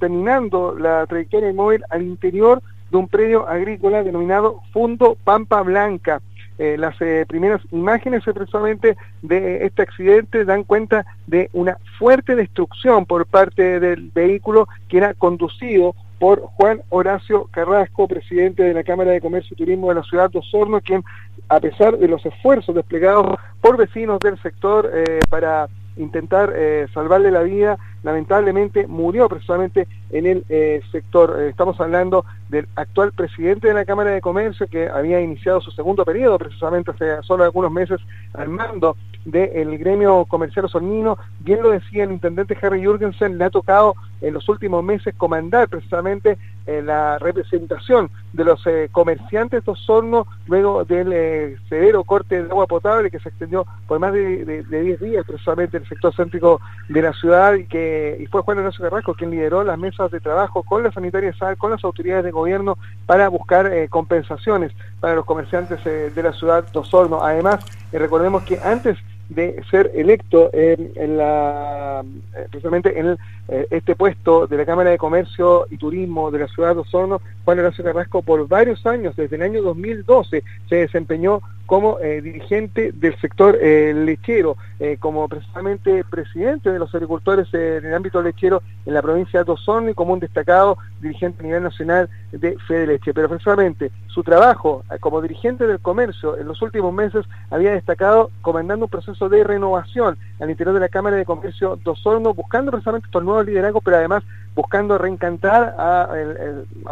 terminando 0.00 0.76
la 0.76 1.06
trayectoria 1.06 1.46
del 1.46 1.56
móvil 1.56 1.84
al 1.88 2.02
interior 2.02 2.60
de 2.90 2.96
un 2.96 3.08
predio 3.08 3.48
agrícola 3.48 4.02
denominado 4.02 4.60
Fundo 4.72 5.16
Pampa 5.24 5.62
Blanca. 5.62 6.20
Eh, 6.58 6.76
las 6.76 7.00
eh, 7.00 7.24
primeras 7.28 7.62
imágenes 7.70 8.24
precisamente 8.24 8.96
de 9.22 9.64
este 9.64 9.82
accidente 9.82 10.44
dan 10.44 10.64
cuenta 10.64 11.06
de 11.28 11.48
una 11.52 11.78
fuerte 11.98 12.34
destrucción 12.34 13.06
por 13.06 13.26
parte 13.26 13.78
del 13.78 14.10
vehículo 14.12 14.66
que 14.88 14.96
era 14.96 15.14
conducido 15.14 15.94
por 16.18 16.40
Juan 16.56 16.80
Horacio 16.88 17.44
Carrasco, 17.52 18.08
presidente 18.08 18.64
de 18.64 18.74
la 18.74 18.82
Cámara 18.82 19.12
de 19.12 19.20
Comercio 19.20 19.54
y 19.54 19.56
Turismo 19.56 19.88
de 19.90 19.94
la 19.94 20.02
ciudad 20.02 20.30
de 20.32 20.40
Osorno, 20.40 20.80
quien 20.80 21.04
a 21.48 21.60
pesar 21.60 21.96
de 21.96 22.08
los 22.08 22.26
esfuerzos 22.26 22.74
desplegados 22.74 23.38
por 23.60 23.76
vecinos 23.76 24.18
del 24.18 24.36
sector 24.42 24.90
eh, 24.92 25.20
para 25.30 25.68
intentar 25.96 26.52
salvarle 26.94 27.32
la 27.32 27.42
vida, 27.42 27.76
lamentablemente 28.02 28.86
murió 28.86 29.28
precisamente 29.28 29.88
en 30.10 30.26
el 30.26 30.44
eh, 30.48 30.80
sector. 30.92 31.36
Eh, 31.38 31.48
estamos 31.48 31.80
hablando 31.80 32.24
del 32.48 32.68
actual 32.76 33.12
presidente 33.12 33.68
de 33.68 33.74
la 33.74 33.84
Cámara 33.84 34.10
de 34.10 34.20
Comercio 34.20 34.66
que 34.66 34.88
había 34.88 35.20
iniciado 35.20 35.60
su 35.60 35.70
segundo 35.70 36.04
periodo 36.04 36.38
precisamente 36.38 36.90
hace 36.90 37.22
solo 37.22 37.44
algunos 37.44 37.70
meses 37.70 38.00
al 38.34 38.48
mando 38.48 38.96
del 39.24 39.78
gremio 39.78 40.24
comercial 40.24 40.66
osornino. 40.66 41.18
Bien 41.40 41.62
lo 41.62 41.70
decía 41.70 42.04
el 42.04 42.12
intendente 42.12 42.56
Harry 42.62 42.84
Jurgensen, 42.84 43.36
le 43.36 43.44
ha 43.44 43.50
tocado 43.50 43.94
en 44.20 44.34
los 44.34 44.48
últimos 44.48 44.82
meses 44.84 45.14
comandar 45.16 45.68
precisamente 45.68 46.38
eh, 46.66 46.82
la 46.82 47.18
representación 47.18 48.10
de 48.32 48.44
los 48.44 48.66
eh, 48.66 48.88
comerciantes 48.92 49.64
de 49.64 49.72
Osorno 49.72 50.26
luego 50.46 50.84
del 50.84 51.12
eh, 51.12 51.56
severo 51.68 52.04
corte 52.04 52.42
de 52.42 52.50
agua 52.50 52.66
potable 52.66 53.10
que 53.10 53.20
se 53.20 53.30
extendió 53.30 53.66
por 53.86 53.98
más 53.98 54.12
de 54.12 54.64
10 54.64 55.00
días 55.00 55.24
precisamente 55.26 55.76
en 55.76 55.84
el 55.84 55.88
sector 55.88 56.14
céntrico 56.14 56.60
de 56.88 57.02
la 57.02 57.12
ciudad 57.12 57.54
y 57.54 57.66
que 57.66 58.18
y 58.20 58.26
fue 58.26 58.42
Juan 58.42 58.58
Horacio 58.58 58.84
Carrasco 58.84 59.14
quien 59.14 59.30
lideró 59.30 59.64
las 59.64 59.78
mesas 59.78 60.10
de 60.10 60.20
trabajo 60.20 60.62
con 60.62 60.82
la 60.82 60.92
sanitaria 60.92 61.32
de 61.32 61.56
con 61.56 61.70
las 61.70 61.84
autoridades 61.84 62.24
de 62.24 62.30
gobierno 62.30 62.76
para 63.06 63.28
buscar 63.28 63.70
compensaciones 63.88 64.72
para 65.00 65.14
los 65.14 65.24
comerciantes 65.24 65.82
de 65.84 66.22
la 66.22 66.32
ciudad 66.32 66.64
de 66.70 66.78
Osorno. 66.78 67.22
Además, 67.22 67.64
recordemos 67.92 68.42
que 68.42 68.58
antes 68.58 68.98
de 69.28 69.62
ser 69.70 69.90
electo 69.94 70.50
en, 70.52 71.16
la, 71.16 72.02
precisamente 72.50 72.98
en 72.98 73.18
eh, 73.48 73.66
este 73.70 73.96
puesto 73.96 74.46
de 74.46 74.58
la 74.58 74.66
Cámara 74.66 74.90
de 74.90 74.98
Comercio 74.98 75.66
y 75.70 75.78
Turismo 75.78 76.30
de 76.30 76.40
la 76.40 76.48
ciudad 76.48 76.74
de 76.74 76.82
Osorno, 76.82 77.22
Juan 77.44 77.58
Horacio 77.58 77.82
Carrasco 77.82 78.20
por 78.20 78.46
varios 78.46 78.84
años, 78.84 79.16
desde 79.16 79.36
el 79.36 79.42
año 79.42 79.62
2012, 79.62 80.44
se 80.68 80.76
desempeñó 80.76 81.40
como 81.64 81.98
eh, 82.00 82.22
dirigente 82.22 82.92
del 82.92 83.18
sector 83.20 83.58
eh, 83.60 83.92
lechero, 83.94 84.56
como 85.00 85.28
precisamente 85.28 86.04
presidente 86.04 86.70
de 86.70 86.78
los 86.78 86.94
agricultores 86.94 87.52
en 87.52 87.84
el 87.84 87.94
ámbito 87.94 88.22
lechero 88.22 88.62
en 88.86 88.94
la 88.94 89.02
provincia 89.02 89.42
de 89.42 89.50
Osorno 89.50 89.90
y 89.90 89.94
como 89.94 90.12
un 90.12 90.20
destacado 90.20 90.78
dirigente 91.00 91.42
a 91.42 91.46
nivel 91.46 91.64
nacional 91.64 92.08
de 92.30 92.56
Fede 92.68 92.86
Leche. 92.86 93.12
Pero 93.12 93.28
precisamente 93.28 93.90
su 94.06 94.22
trabajo 94.22 94.84
como 95.00 95.20
dirigente 95.20 95.66
del 95.66 95.80
comercio 95.80 96.38
en 96.38 96.46
los 96.46 96.62
últimos 96.62 96.92
meses 96.94 97.26
había 97.50 97.72
destacado 97.72 98.30
comandando 98.40 98.86
un 98.86 98.90
proceso 98.90 99.28
de 99.28 99.42
renovación 99.44 100.16
al 100.40 100.50
interior 100.50 100.74
de 100.74 100.80
la 100.80 100.88
Cámara 100.88 101.16
de 101.16 101.24
Comercio 101.24 101.76
de 101.76 101.90
Osorno, 101.90 102.34
buscando 102.34 102.70
precisamente 102.70 103.06
estos 103.06 103.24
nuevos 103.24 103.37
liderazgos, 103.46 103.82
pero 103.84 103.96
además 103.96 104.24
buscando 104.54 104.98
reencantar 104.98 105.76
a, 105.78 106.08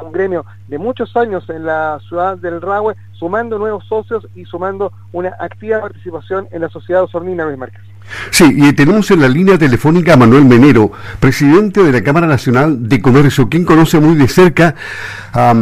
un 0.03 0.13
gremio 0.13 0.47
de 0.69 0.79
muchos 0.79 1.17
años 1.17 1.51
en 1.51 1.67
la 1.67 1.99
ciudad 2.09 2.39
del 2.39 2.63
Rahue, 2.63 2.95
sumando 3.13 3.59
nuevos 3.59 3.85
socios 3.87 4.27
y 4.37 4.45
sumando 4.45 4.93
una 5.13 5.35
activa 5.41 5.81
participación 5.81 6.47
en 6.53 6.61
la 6.61 6.69
sociedad 6.69 7.03
osornina, 7.03 7.45
Luis 7.45 7.59
Márquez. 7.59 7.81
Sí, 8.31 8.45
y 8.57 8.73
tenemos 8.73 9.11
en 9.11 9.21
la 9.21 9.29
línea 9.29 9.59
telefónica 9.59 10.15
a 10.15 10.17
Manuel 10.17 10.45
Menero, 10.45 10.93
presidente 11.19 11.83
de 11.83 11.91
la 11.91 12.05
Cámara 12.05 12.29
Nacional 12.29 12.89
de 12.89 13.03
Comercio, 13.03 13.49
quien 13.49 13.65
conoce 13.65 13.99
muy 13.99 14.15
de 14.15 14.29
cerca 14.29 14.77
a 15.33 15.53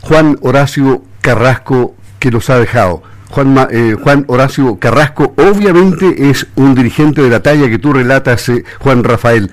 Juan 0.00 0.38
Horacio 0.40 1.02
Carrasco, 1.20 1.94
que 2.18 2.30
los 2.30 2.48
ha 2.48 2.58
dejado. 2.58 3.02
Juan, 3.28 3.68
eh, 3.70 3.96
Juan 4.00 4.24
Horacio 4.28 4.78
Carrasco 4.78 5.34
obviamente 5.36 6.30
es 6.30 6.46
un 6.54 6.74
dirigente 6.74 7.22
de 7.22 7.28
la 7.28 7.42
talla 7.42 7.68
que 7.68 7.78
tú 7.78 7.92
relatas, 7.92 8.48
eh, 8.48 8.64
Juan 8.78 9.04
Rafael. 9.04 9.50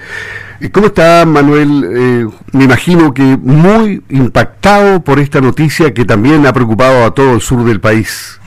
¿Cómo 0.72 0.88
está 0.88 1.26
Manuel? 1.26 1.84
Eh, 1.84 2.28
me 2.54 2.64
imagino 2.64 3.14
que 3.14 3.22
muy 3.38 4.02
impactado 4.10 5.02
por 5.02 5.20
esta 5.20 5.42
noticia 5.42 5.94
que 5.94 6.06
también 6.06 6.46
ha 6.48 6.54
preocupado 6.54 7.04
a 7.04 7.12
todo 7.12 7.34
el 7.34 7.42
sur 7.42 7.66
del 7.66 7.82
país. 7.82 8.40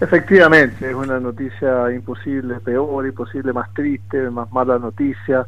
Efectivamente, 0.00 0.90
es 0.90 0.94
una 0.94 1.18
noticia 1.18 1.90
imposible, 1.90 2.60
peor, 2.60 3.06
imposible, 3.06 3.52
más 3.52 3.72
triste, 3.72 4.28
más 4.30 4.52
mala 4.52 4.78
noticia. 4.78 5.46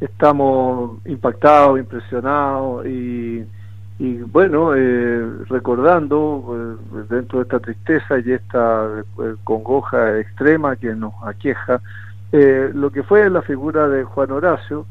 Estamos 0.00 0.98
impactados, 1.04 1.78
impresionados 1.80 2.86
y, 2.86 3.44
bueno, 4.32 4.74
eh, 4.74 5.22
recordando 5.48 6.78
eh, 6.92 7.04
dentro 7.10 7.40
de 7.40 7.42
esta 7.42 7.58
tristeza 7.58 8.18
y 8.24 8.32
esta 8.32 8.88
congoja 9.44 10.18
extrema 10.18 10.76
que 10.76 10.94
nos 10.94 11.12
aqueja, 11.24 11.80
lo 12.32 12.90
que 12.90 13.02
fue 13.02 13.28
la 13.30 13.42
figura 13.42 13.88
de 13.88 14.04
Juan 14.04 14.30
Horacio, 14.30 14.86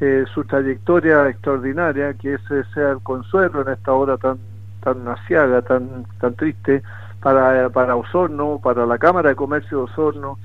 eh, 0.00 0.24
su 0.32 0.44
trayectoria 0.44 1.28
extraordinaria, 1.28 2.14
que 2.14 2.34
ese 2.34 2.64
sea 2.72 2.92
el 2.92 3.00
consuelo 3.00 3.62
en 3.62 3.68
esta 3.74 3.92
hora 3.92 4.16
tan 4.16 4.38
tan 4.82 5.06
asiaga, 5.08 5.60
tan 5.62 6.06
tan 6.20 6.34
triste 6.34 6.82
para, 7.20 7.68
para 7.68 7.96
Osorno, 7.96 8.60
para 8.62 8.86
la 8.86 8.96
Cámara 8.96 9.28
de 9.28 9.36
Comercio 9.36 9.78
de 9.78 9.84
Osorno, 9.84 10.38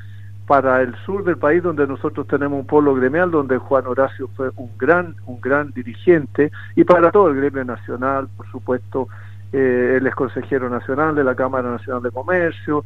para 0.46 0.82
el 0.82 0.94
sur 1.06 1.24
del 1.24 1.38
país 1.38 1.64
donde 1.64 1.88
nosotros 1.88 2.28
tenemos 2.28 2.60
un 2.60 2.68
polo 2.68 2.94
gremial 2.94 3.32
donde 3.32 3.58
Juan 3.58 3.88
Horacio 3.88 4.30
fue 4.36 4.52
un 4.58 4.72
gran 4.78 5.16
un 5.26 5.40
gran 5.40 5.72
dirigente 5.72 6.52
y 6.76 6.84
para 6.84 7.12
todo 7.12 7.30
el 7.30 7.38
gremio 7.38 7.64
nacional, 7.64 8.28
por 8.36 8.52
supuesto, 8.52 9.08
eh, 9.54 9.96
él 9.98 10.06
es 10.06 10.16
consejero 10.16 10.70
nacional 10.70 11.16
de 11.16 11.24
la 11.24 11.34
Cámara 11.34 11.72
Nacional 11.72 12.04
de 12.04 12.12
Comercio, 12.12 12.84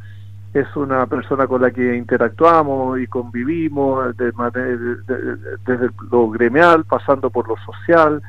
es 0.53 0.75
una 0.75 1.05
persona 1.05 1.45
con 1.47 1.61
la 1.61 1.71
que 1.71 1.95
interactuamos 1.95 2.99
y 2.99 3.07
convivimos 3.07 4.15
desde 4.17 5.89
lo 6.11 6.29
gremial, 6.29 6.85
pasando 6.85 7.29
por 7.29 7.47
lo 7.47 7.55
social, 7.57 8.21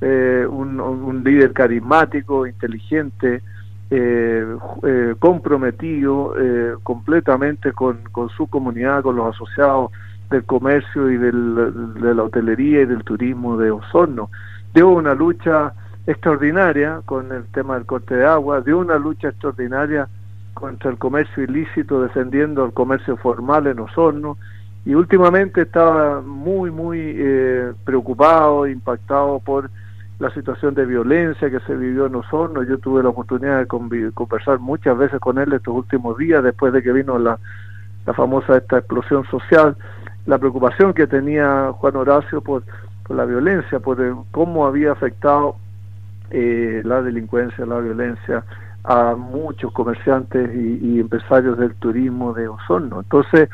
eh, 0.00 0.46
un, 0.48 1.22
líder 1.24 1.52
carismático, 1.52 2.46
inteligente, 2.46 3.42
eh, 3.90 4.56
eh, 4.82 5.14
comprometido 5.18 6.34
completamente 6.84 7.72
con, 7.72 7.98
su 8.36 8.46
comunidad, 8.46 9.02
con 9.02 9.16
los 9.16 9.34
asociados 9.34 9.90
del 10.30 10.44
comercio 10.44 11.10
y 11.10 11.16
del, 11.16 11.94
de 12.00 12.14
la 12.14 12.22
hotelería 12.22 12.82
y 12.82 12.86
del 12.86 13.02
turismo 13.02 13.56
de 13.56 13.72
Osorno. 13.72 14.30
Dio 14.72 14.90
una 14.90 15.14
lucha 15.14 15.72
extraordinaria 16.06 17.00
con 17.04 17.32
el 17.32 17.44
tema 17.46 17.74
del 17.74 17.86
corte 17.86 18.14
de 18.16 18.26
agua, 18.26 18.60
dio 18.60 18.78
una 18.78 18.98
lucha 18.98 19.28
extraordinaria 19.28 20.08
contra 20.56 20.90
el 20.90 20.96
comercio 20.96 21.42
ilícito, 21.44 22.00
defendiendo 22.00 22.64
el 22.64 22.72
comercio 22.72 23.18
formal 23.18 23.66
en 23.66 23.78
Osorno, 23.78 24.38
y 24.86 24.94
últimamente 24.94 25.60
estaba 25.62 26.22
muy, 26.22 26.70
muy 26.70 26.98
eh, 26.98 27.72
preocupado, 27.84 28.66
impactado 28.66 29.38
por 29.40 29.68
la 30.18 30.30
situación 30.30 30.74
de 30.74 30.86
violencia 30.86 31.50
que 31.50 31.60
se 31.60 31.76
vivió 31.76 32.06
en 32.06 32.14
Osorno. 32.14 32.62
Yo 32.62 32.78
tuve 32.78 33.02
la 33.02 33.10
oportunidad 33.10 33.58
de 33.58 33.66
conversar 33.66 34.58
muchas 34.58 34.96
veces 34.96 35.20
con 35.20 35.36
él 35.38 35.52
estos 35.52 35.74
últimos 35.74 36.16
días, 36.16 36.42
después 36.42 36.72
de 36.72 36.82
que 36.82 36.90
vino 36.90 37.18
la, 37.18 37.38
la 38.06 38.14
famosa 38.14 38.56
esta 38.56 38.78
explosión 38.78 39.26
social, 39.26 39.76
la 40.24 40.38
preocupación 40.38 40.94
que 40.94 41.06
tenía 41.06 41.70
Juan 41.72 41.96
Horacio 41.96 42.40
por, 42.40 42.62
por 43.06 43.14
la 43.14 43.26
violencia, 43.26 43.78
por 43.78 43.98
cómo 44.30 44.66
había 44.66 44.92
afectado 44.92 45.56
eh, 46.30 46.80
la 46.82 47.02
delincuencia, 47.02 47.66
la 47.66 47.80
violencia 47.80 48.42
a 48.86 49.16
muchos 49.16 49.72
comerciantes 49.72 50.48
y, 50.54 51.00
empresarios 51.00 51.58
del 51.58 51.74
turismo 51.74 52.32
de 52.32 52.46
Osorno. 52.46 53.00
Entonces, 53.00 53.48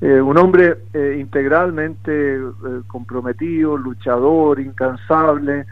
eh, 0.00 0.20
un 0.20 0.36
hombre 0.38 0.78
eh, 0.92 1.18
integralmente 1.20 2.34
eh, 2.34 2.40
comprometido, 2.88 3.76
luchador, 3.76 4.58
incansable, 4.60 5.64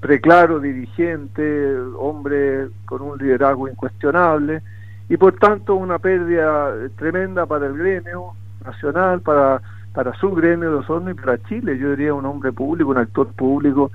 preclaro 0.00 0.58
dirigente, 0.58 1.76
hombre 1.96 2.66
con 2.84 3.00
un 3.00 3.16
liderazgo 3.16 3.68
incuestionable 3.68 4.60
y 5.08 5.16
por 5.16 5.38
tanto 5.38 5.76
una 5.76 6.00
pérdida 6.00 6.74
tremenda 6.96 7.46
para 7.46 7.66
el 7.66 7.76
gremio 7.76 8.32
nacional, 8.64 9.20
para, 9.20 9.62
para 9.94 10.14
su 10.14 10.32
gremio 10.32 10.70
de 10.70 10.76
Osorno 10.78 11.10
y 11.10 11.14
para 11.14 11.40
Chile. 11.44 11.78
Yo 11.78 11.90
diría 11.90 12.12
un 12.12 12.26
hombre 12.26 12.50
público, 12.50 12.90
un 12.90 12.98
actor 12.98 13.28
público 13.34 13.92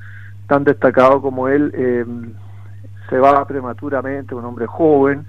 tan 0.48 0.64
destacado 0.64 1.22
como 1.22 1.50
él 1.50 2.34
se 3.10 3.20
va 3.20 3.46
prematuramente, 3.46 4.36
un 4.36 4.46
hombre 4.46 4.68
joven, 4.68 5.26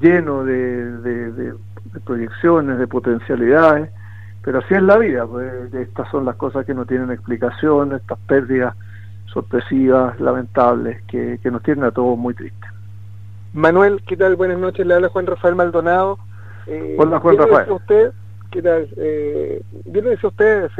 lleno 0.00 0.44
de, 0.44 1.54
proyecciones, 2.04 2.78
de 2.78 2.86
potencialidades, 2.86 3.90
pero 4.42 4.58
así 4.58 4.74
es 4.74 4.82
la 4.82 4.98
vida, 4.98 5.26
pues 5.26 5.72
estas 5.72 6.10
son 6.10 6.24
las 6.24 6.36
cosas 6.36 6.66
que 6.66 6.74
no 6.74 6.84
tienen 6.84 7.10
explicación, 7.10 7.94
estas 7.94 8.18
pérdidas 8.26 8.74
sorpresivas, 9.26 10.18
lamentables, 10.20 11.02
que, 11.04 11.38
nos 11.44 11.62
tienen 11.62 11.84
a 11.84 11.90
todos 11.92 12.18
muy 12.18 12.34
tristes. 12.34 12.70
Manuel, 13.54 14.02
¿qué 14.06 14.16
tal? 14.16 14.36
Buenas 14.36 14.58
noches, 14.58 14.84
le 14.84 14.94
habla 14.94 15.08
Juan 15.08 15.26
Rafael 15.26 15.54
Maldonado. 15.54 16.18
Eh, 16.66 16.96
Hola 16.98 17.20
Juan 17.20 17.36
Rafael. 17.36 17.70
Usted, 17.70 18.12
¿qué 18.50 18.62
tal? 18.62 18.88
Eh, 18.96 19.62
bien 19.84 20.10
dice 20.10 20.26
usted, 20.26 20.70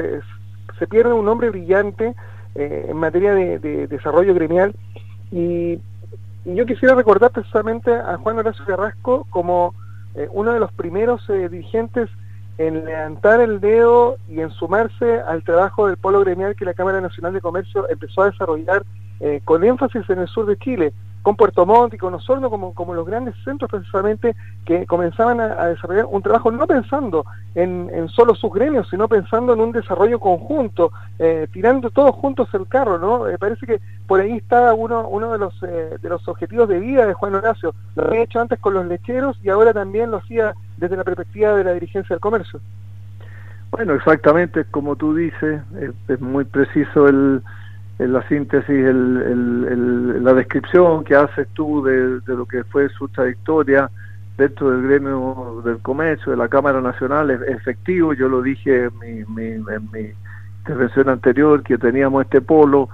se, 0.79 0.87
pierde 0.89 1.13
un 1.13 1.29
hombre 1.29 1.51
brillante 1.51 2.15
eh, 2.57 2.87
en 2.89 2.97
materia 2.97 3.35
de, 3.35 3.61
de 3.61 3.87
desarrollo 3.87 4.35
gremial 4.35 4.75
y 5.31 5.79
y 6.45 6.55
yo 6.55 6.67
quisiera 6.67 6.95
recordar 6.95 7.31
precisamente 7.31 7.93
a 7.93 8.17
Juan 8.19 8.39
Horacio 8.39 8.65
Carrasco 8.65 9.27
como 9.31 9.75
eh, 10.15 10.29
uno 10.33 10.53
de 10.53 10.61
los 10.61 10.73
primeros 10.73 11.29
eh, 11.31 11.49
dirigentes 11.49 12.11
en 12.59 12.85
levantar 12.85 13.41
el 13.41 13.61
dedo 13.61 14.17
y 14.29 14.41
en 14.41 14.51
sumarse 14.51 15.21
al 15.21 15.43
trabajo 15.43 15.87
del 15.87 15.97
polo 15.97 16.21
gremial 16.21 16.55
que 16.55 16.65
la 16.65 16.75
Cámara 16.75 17.01
Nacional 17.01 17.33
de 17.33 17.41
Comercio 17.41 17.89
empezó 17.89 18.23
a 18.23 18.31
desarrollar 18.31 18.85
eh, 19.21 19.41
con 19.45 19.65
énfasis 19.65 20.09
en 20.11 20.21
el 20.21 20.29
sur 20.29 20.47
de 20.47 20.57
Chile. 20.57 20.93
con 21.23 21.37
Puerto 21.37 21.65
Montt 21.65 21.95
y 21.95 21.99
con 21.99 22.15
Osorno 22.15 22.51
como, 22.51 22.75
como 22.75 22.95
los 22.95 23.07
grandes 23.07 23.37
centros 23.45 23.71
precisamente 23.71 24.35
que 24.65 24.87
comenzaban 24.87 25.41
a, 25.41 25.67
desarrollar 25.67 26.07
un 26.07 26.21
trabajo 26.21 26.51
no 26.51 26.67
pensando 26.67 27.25
en, 27.55 28.09
solo 28.09 28.35
sus 28.35 28.53
gremios, 28.53 28.89
sino 28.91 29.07
pensando 29.07 29.53
en 29.53 29.61
un 29.61 29.71
desarrollo 29.71 30.19
conjunto, 30.19 30.91
eh, 31.21 31.47
tirando 31.53 31.91
todos 31.91 32.17
juntos 32.17 32.49
el 32.55 32.67
carro, 32.67 32.99
¿no? 32.99 33.29
Eh, 33.29 33.39
parece 33.39 33.67
que 33.67 33.81
por 34.09 34.19
ahí 34.19 34.39
está 34.39 34.75
uno, 34.75 35.07
uno 35.07 35.31
de, 35.31 35.39
los, 35.39 35.61
de 35.61 36.09
los 36.09 36.27
objetivos 36.27 36.69
de 36.69 36.81
vida 36.81 37.07
de 37.07 37.15
Juan 37.15 37.37
Horacio. 37.37 37.73
Lo 37.95 38.09
había 38.09 38.23
hecho 38.23 38.41
antes 38.41 38.59
con 38.59 38.75
los 38.75 38.87
lecheros 38.87 39.39
y 39.45 39.49
ahora 39.49 39.73
también 39.73 40.11
lo 40.11 40.17
hacía 40.17 40.55
desde 40.77 40.97
la 40.97 41.05
perspectiva 41.05 41.55
de 41.55 41.63
la 41.63 41.73
dirigencia 41.75 42.15
del 42.15 42.21
comercio. 42.21 42.61
Bueno, 43.73 43.95
exactamente 43.95 44.67
como 44.67 44.97
tú 44.97 45.15
dices, 45.15 45.63
es, 46.09 46.21
muy 46.21 46.45
preciso 46.45 47.09
el, 47.09 47.43
la 47.99 48.27
síntesis, 48.29 48.69
el, 48.69 50.25
la 50.25 50.35
descripción 50.35 51.05
que 51.05 51.15
haces 51.15 51.47
tú 51.55 51.83
de, 51.85 52.21
lo 52.27 52.47
que 52.47 52.65
fue 52.65 52.89
su 52.91 53.09
trayectoria 53.09 53.91
dentro 54.37 54.71
del 54.71 54.83
gremio 54.83 55.63
del 55.65 55.79
comercio, 55.79 56.33
de 56.33 56.39
la 56.39 56.49
Cámara 56.49 56.81
Nacional, 56.81 57.31
es 57.31 57.43
efectivo, 57.43 58.15
yo 58.15 58.29
lo 58.29 58.43
dije 58.43 58.85
en 58.85 59.27
mi, 59.37 59.45
en 59.45 59.91
mi 59.93 60.11
intervención 60.59 61.09
anterior, 61.09 61.63
que 61.63 61.79
teníamos 61.79 62.25
este 62.25 62.41
polo 62.41 62.89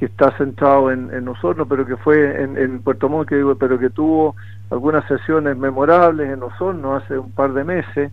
que 0.00 0.06
está 0.06 0.34
centrado 0.38 0.90
en, 0.90 1.12
en 1.12 1.28
Osorno, 1.28 1.66
pero 1.66 1.84
que 1.84 1.96
fue 1.98 2.42
en, 2.42 2.56
en 2.56 2.80
Puerto 2.80 3.10
Montt, 3.10 3.28
pero 3.58 3.78
que 3.78 3.90
tuvo 3.90 4.34
algunas 4.70 5.06
sesiones 5.06 5.58
memorables 5.58 6.32
en 6.32 6.42
Osorno 6.42 6.96
hace 6.96 7.18
un 7.18 7.30
par 7.32 7.52
de 7.52 7.64
meses, 7.64 8.10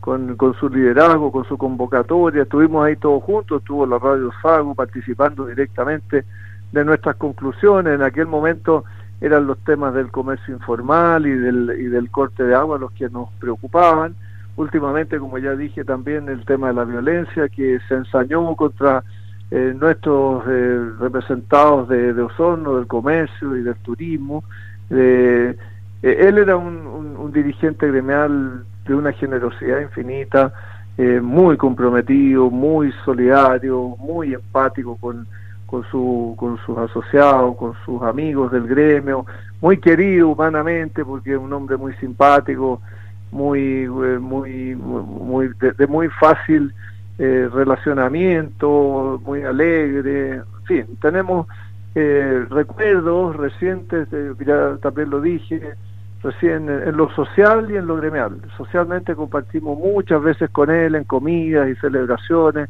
con, 0.00 0.36
con 0.36 0.54
su 0.54 0.68
liderazgo, 0.68 1.30
con 1.30 1.44
su 1.44 1.56
convocatoria, 1.58 2.42
estuvimos 2.42 2.86
ahí 2.86 2.96
todos 2.96 3.22
juntos, 3.22 3.60
estuvo 3.60 3.86
la 3.86 3.98
Radio 3.98 4.30
Sago 4.42 4.74
participando 4.74 5.46
directamente 5.46 6.24
de 6.72 6.84
nuestras 6.84 7.16
conclusiones, 7.16 7.94
en 7.94 8.02
aquel 8.02 8.26
momento 8.26 8.84
eran 9.20 9.46
los 9.46 9.58
temas 9.58 9.92
del 9.94 10.10
comercio 10.10 10.54
informal 10.54 11.26
y 11.26 11.32
del, 11.32 11.76
y 11.78 11.84
del 11.84 12.10
corte 12.10 12.42
de 12.42 12.54
agua 12.54 12.78
los 12.78 12.92
que 12.92 13.08
nos 13.10 13.28
preocupaban, 13.38 14.14
últimamente, 14.56 15.18
como 15.18 15.38
ya 15.38 15.54
dije 15.54 15.84
también, 15.84 16.28
el 16.28 16.44
tema 16.44 16.68
de 16.68 16.74
la 16.74 16.84
violencia 16.84 17.48
que 17.48 17.78
se 17.88 17.94
ensañó 17.94 18.54
contra 18.56 19.04
eh, 19.50 19.74
nuestros 19.78 20.44
eh, 20.46 20.90
representados 21.00 21.88
de, 21.88 22.14
de, 22.14 22.22
Osorno, 22.22 22.76
del 22.76 22.86
comercio 22.86 23.56
y 23.56 23.62
del 23.62 23.76
turismo. 23.76 24.44
Eh, 24.90 25.56
él 26.02 26.38
era 26.38 26.56
un, 26.56 26.86
un 27.18 27.32
dirigente 27.32 27.88
gremial 27.88 28.64
de 28.86 28.94
una 28.94 29.12
generosidad 29.12 29.80
infinita, 29.80 30.52
eh, 30.98 31.20
muy 31.20 31.56
comprometido, 31.56 32.50
muy 32.50 32.92
solidario, 33.04 33.96
muy 33.98 34.34
empático 34.34 34.96
con, 34.96 35.26
con, 35.66 35.82
su, 35.90 36.34
con 36.36 36.58
sus 36.58 36.76
asociados, 36.76 37.56
con 37.56 37.74
sus 37.84 38.02
amigos 38.02 38.52
del 38.52 38.66
gremio, 38.66 39.24
muy 39.60 39.78
querido 39.78 40.28
humanamente 40.28 41.04
porque 41.04 41.32
es 41.32 41.38
un 41.38 41.52
hombre 41.52 41.76
muy 41.76 41.94
simpático, 41.94 42.82
muy, 43.30 43.84
eh, 43.84 44.18
muy, 44.20 44.74
muy 44.74 45.50
de, 45.58 45.86
muy 45.86 46.08
fácil 46.08 46.74
eh, 47.18 47.48
relacionamiento, 47.52 49.22
muy 49.24 49.42
alegre, 49.42 50.32
en 50.32 50.64
fin, 50.66 50.86
tenemos 51.00 51.46
recuerdos 51.94 53.36
recientes, 53.36 54.06
ya 54.46 54.76
también 54.80 55.10
lo 55.10 55.20
dije, 55.20 55.74
recién 56.22 56.68
en 56.68 56.96
lo 56.96 57.10
social 57.10 57.70
y 57.70 57.76
en 57.76 57.86
lo 57.86 57.96
gremial. 57.96 58.36
Socialmente 58.56 59.14
compartimos 59.14 59.78
muchas 59.78 60.22
veces 60.22 60.50
con 60.50 60.70
él 60.70 60.94
en 60.94 61.04
comidas 61.04 61.68
y 61.68 61.74
celebraciones 61.76 62.68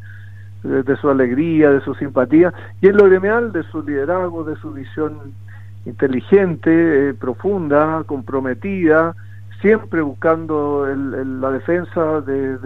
de, 0.62 0.96
su 0.96 1.08
alegría, 1.08 1.70
de 1.70 1.80
su 1.80 1.94
simpatía, 1.94 2.52
y 2.80 2.88
en 2.88 2.96
lo 2.96 3.04
gremial 3.06 3.52
de 3.52 3.62
su 3.64 3.82
liderazgo, 3.82 4.44
de 4.44 4.56
su 4.56 4.72
visión 4.72 5.32
inteligente, 5.86 7.08
eh, 7.08 7.14
profunda, 7.14 8.02
comprometida, 8.06 9.14
siempre 9.60 10.02
buscando 10.02 10.86
la 10.86 11.50
defensa 11.50 12.20
de, 12.20 12.58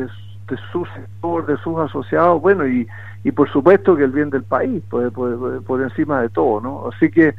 su 0.72 0.84
sector, 0.86 1.46
de 1.46 1.56
sus 1.58 1.78
asociados, 1.78 2.42
bueno, 2.42 2.66
y, 2.66 2.86
y 3.22 3.32
por 3.32 3.48
supuesto 3.50 3.96
que 3.96 4.04
el 4.04 4.10
bien 4.10 4.30
del 4.30 4.42
país, 4.42 4.82
por, 4.90 5.12
por 5.62 5.82
encima 5.82 6.20
de 6.20 6.28
todo, 6.28 6.60
¿no? 6.60 6.88
Así 6.88 7.10
que 7.10 7.34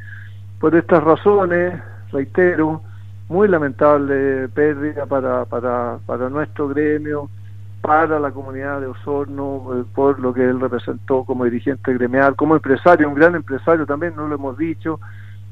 por 0.58 0.74
estas 0.74 1.04
razones, 1.04 1.74
reitero, 2.10 2.82
muy 3.28 3.48
lamentable 3.48 4.48
pérdida 4.48 5.06
para, 5.06 5.44
para, 5.44 5.98
para 6.06 6.28
nuestro 6.28 6.68
gremio, 6.68 7.28
para 7.80 8.18
la 8.18 8.30
comunidad 8.30 8.80
de 8.80 8.86
Osorno, 8.86 9.70
eh, 9.74 9.84
por 9.94 10.18
lo 10.20 10.32
que 10.32 10.44
él 10.44 10.60
representó 10.60 11.24
como 11.24 11.44
dirigente 11.44 11.92
gremial, 11.94 12.36
como 12.36 12.54
empresario, 12.54 13.08
un 13.08 13.14
gran 13.14 13.34
empresario 13.34 13.86
también, 13.86 14.14
no 14.16 14.28
lo 14.28 14.34
hemos 14.34 14.56
dicho, 14.56 15.00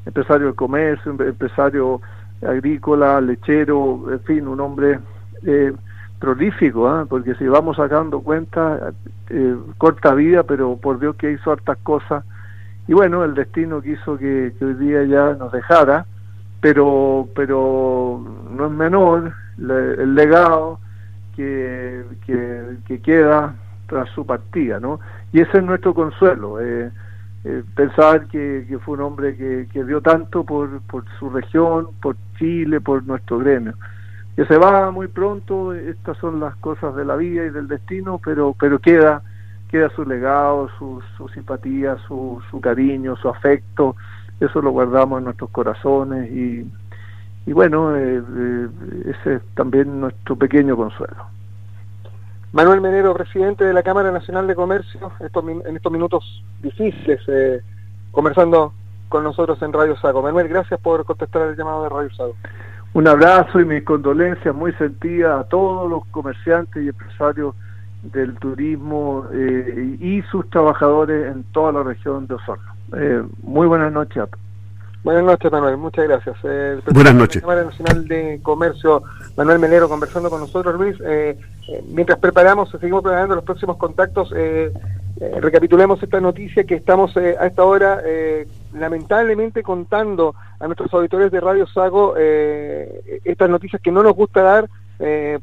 empresario 0.06 0.46
del 0.46 0.54
comercio, 0.54 1.12
empresario 1.12 2.00
agrícola, 2.46 3.20
lechero, 3.20 4.04
en 4.10 4.20
fin, 4.20 4.46
un 4.46 4.60
hombre 4.60 4.98
eh, 5.44 5.72
prolífico, 6.18 6.88
¿ah? 6.88 7.06
porque 7.08 7.34
si 7.36 7.46
vamos 7.46 7.76
sacando 7.76 8.20
cuenta, 8.20 8.92
eh, 9.30 9.56
corta 9.78 10.14
vida, 10.14 10.42
pero 10.42 10.76
por 10.76 10.98
Dios 10.98 11.16
que 11.16 11.32
hizo 11.32 11.52
hartas 11.52 11.78
cosas, 11.82 12.24
y 12.86 12.92
bueno, 12.92 13.24
el 13.24 13.34
destino 13.34 13.80
quiso 13.80 14.18
que 14.18 14.52
hoy 14.60 14.74
día 14.74 15.04
ya 15.04 15.34
nos 15.34 15.52
dejara, 15.52 16.06
pero 16.64 17.28
pero 17.36 18.24
no 18.50 18.64
es 18.64 18.72
menor 18.72 19.34
el 19.58 20.14
legado 20.14 20.80
que, 21.36 22.04
que, 22.24 23.00
queda 23.02 23.54
tras 23.86 24.08
su 24.14 24.24
partida, 24.24 24.80
¿no? 24.80 24.98
Y 25.30 25.42
ese 25.42 25.58
es 25.58 25.62
nuestro 25.62 25.92
consuelo, 25.92 26.62
eh, 26.62 26.90
eh, 27.44 27.62
pensar 27.76 28.28
que, 28.28 28.64
que, 28.66 28.78
fue 28.78 28.94
un 28.94 29.02
hombre 29.02 29.36
que, 29.36 29.68
que 29.74 29.84
dio 29.84 30.00
tanto 30.00 30.42
por, 30.42 30.80
por 30.86 31.04
su 31.18 31.28
región, 31.28 31.88
por 32.00 32.16
Chile, 32.38 32.80
por 32.80 33.04
nuestro 33.04 33.40
gremio. 33.40 33.74
Que 34.34 34.46
se 34.46 34.56
va 34.56 34.90
muy 34.90 35.08
pronto, 35.08 35.74
estas 35.74 36.16
son 36.16 36.40
las 36.40 36.56
cosas 36.56 36.96
de 36.96 37.04
la 37.04 37.16
vida 37.16 37.44
y 37.44 37.50
del 37.50 37.68
destino, 37.68 38.18
pero, 38.24 38.56
pero 38.58 38.78
queda, 38.78 39.20
queda 39.70 39.90
su 39.90 40.06
legado, 40.06 40.70
su, 40.78 41.02
su 41.18 41.28
simpatía, 41.28 41.98
su, 42.08 42.40
su 42.50 42.58
cariño, 42.58 43.16
su 43.16 43.28
afecto, 43.28 43.96
eso 44.40 44.60
lo 44.60 44.70
guardamos 44.70 45.18
en 45.18 45.24
nuestros 45.24 45.50
corazones 45.50 46.30
y, 46.30 46.66
y 47.46 47.52
bueno, 47.52 47.96
eh, 47.96 48.22
eh, 48.36 48.68
ese 49.06 49.34
es 49.34 49.42
también 49.54 50.00
nuestro 50.00 50.36
pequeño 50.36 50.76
consuelo. 50.76 51.26
Manuel 52.52 52.80
Menero, 52.80 53.14
presidente 53.14 53.64
de 53.64 53.72
la 53.72 53.82
Cámara 53.82 54.12
Nacional 54.12 54.46
de 54.46 54.54
Comercio, 54.54 55.12
en 55.20 55.76
estos 55.76 55.92
minutos 55.92 56.44
difíciles, 56.62 57.20
eh, 57.26 57.60
conversando 58.12 58.72
con 59.08 59.24
nosotros 59.24 59.60
en 59.62 59.72
Radio 59.72 59.96
Sago. 59.96 60.22
Manuel, 60.22 60.48
gracias 60.48 60.80
por 60.80 61.04
contestar 61.04 61.42
el 61.48 61.56
llamado 61.56 61.82
de 61.84 61.88
Radio 61.88 62.14
Sago. 62.14 62.34
Un 62.92 63.08
abrazo 63.08 63.60
y 63.60 63.64
mis 63.64 63.82
condolencias 63.82 64.54
muy 64.54 64.72
sentidas 64.74 65.40
a 65.40 65.48
todos 65.48 65.90
los 65.90 66.06
comerciantes 66.06 66.84
y 66.84 66.88
empresarios 66.88 67.56
del 68.04 68.34
turismo 68.36 69.26
y 69.32 70.22
sus 70.30 70.48
trabajadores 70.50 71.34
en 71.34 71.42
toda 71.52 71.72
la 71.72 71.82
región 71.82 72.28
de 72.28 72.34
Osorno. 72.34 72.73
Muy 73.42 73.66
buenas 73.66 73.92
noches. 73.92 74.24
Buenas 75.04 75.22
noches, 75.22 75.52
Manuel. 75.52 75.76
Muchas 75.76 76.08
gracias. 76.08 76.34
Buenas 76.94 77.14
noches. 77.14 77.36
La 77.36 77.40
Cámara 77.42 77.64
Nacional 77.64 78.08
de 78.08 78.40
Comercio, 78.42 79.02
Manuel 79.36 79.58
Melero, 79.58 79.86
conversando 79.86 80.30
con 80.30 80.40
nosotros, 80.40 80.80
Luis. 80.80 80.96
Eh, 81.04 81.36
eh, 81.68 81.84
mientras 81.88 82.18
preparamos, 82.18 82.70
seguimos 82.70 83.02
preparando 83.02 83.34
los 83.34 83.44
próximos 83.44 83.76
contactos, 83.76 84.32
eh, 84.34 84.72
recapitulemos 85.42 86.02
esta 86.02 86.22
noticia 86.22 86.64
que 86.64 86.76
estamos 86.76 87.14
a 87.16 87.46
esta 87.46 87.64
hora 87.64 88.02
lamentablemente 88.72 89.62
contando 89.62 90.34
a 90.58 90.66
nuestros 90.66 90.92
auditores 90.92 91.30
de 91.30 91.38
Radio 91.38 91.68
Sago 91.68 92.16
estas 92.16 93.48
noticias 93.48 93.80
que 93.80 93.92
no 93.92 94.02
nos 94.02 94.14
gusta 94.14 94.42
dar 94.42 94.68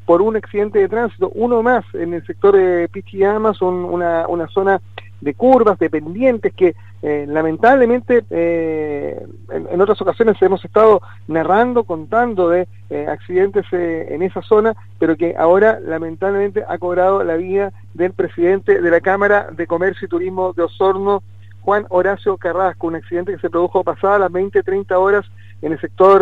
por 0.06 0.21
un 0.21 0.36
accidente 0.36 0.80
de 0.80 0.89
tránsito, 0.89 1.32
uno 1.36 1.63
más 1.63 1.86
en 1.93 2.13
el 2.13 2.25
sector 2.25 2.54
de 2.58 2.89
Pichiyama, 2.89 3.54
son 3.54 3.86
una, 3.86 4.27
una 4.27 4.49
zona 4.49 4.82
de 5.21 5.34
curvas, 5.36 5.79
de 5.79 5.89
pendientes 5.89 6.53
que 6.53 6.75
eh, 7.03 7.25
lamentablemente 7.27 8.23
eh, 8.29 9.25
en, 9.49 9.81
otras 9.81 10.01
ocasiones 10.01 10.41
hemos 10.41 10.63
estado 10.65 11.01
narrando, 11.27 11.84
contando 11.84 12.49
de 12.49 12.67
eh, 12.89 13.07
accidentes 13.07 13.65
en 13.71 14.21
esa 14.23 14.41
zona, 14.41 14.75
pero 14.99 15.15
que 15.15 15.36
ahora 15.38 15.79
lamentablemente 15.79 16.63
ha 16.67 16.77
cobrado 16.77 17.23
la 17.23 17.38
vida 17.38 17.71
del 17.93 18.13
presidente 18.13 18.81
de 18.81 18.91
la 18.91 19.01
Cámara 19.01 19.49
de 19.51 19.67
Comercio 19.67 20.05
y 20.05 20.10
Turismo 20.10 20.53
de 20.53 20.63
Osorno, 20.63 21.23
Juan 21.62 21.86
Horacio 21.89 22.38
Carrasco, 22.38 22.88
un 22.88 22.95
accidente 22.95 23.34
que 23.34 23.39
se 23.39 23.49
produjo 23.49 23.84
pasada 23.84 24.19
las 24.19 24.31
20, 24.31 24.63
30 24.63 24.97
horas 24.97 25.25
en 25.62 25.73
el 25.73 25.79
sector 25.79 26.21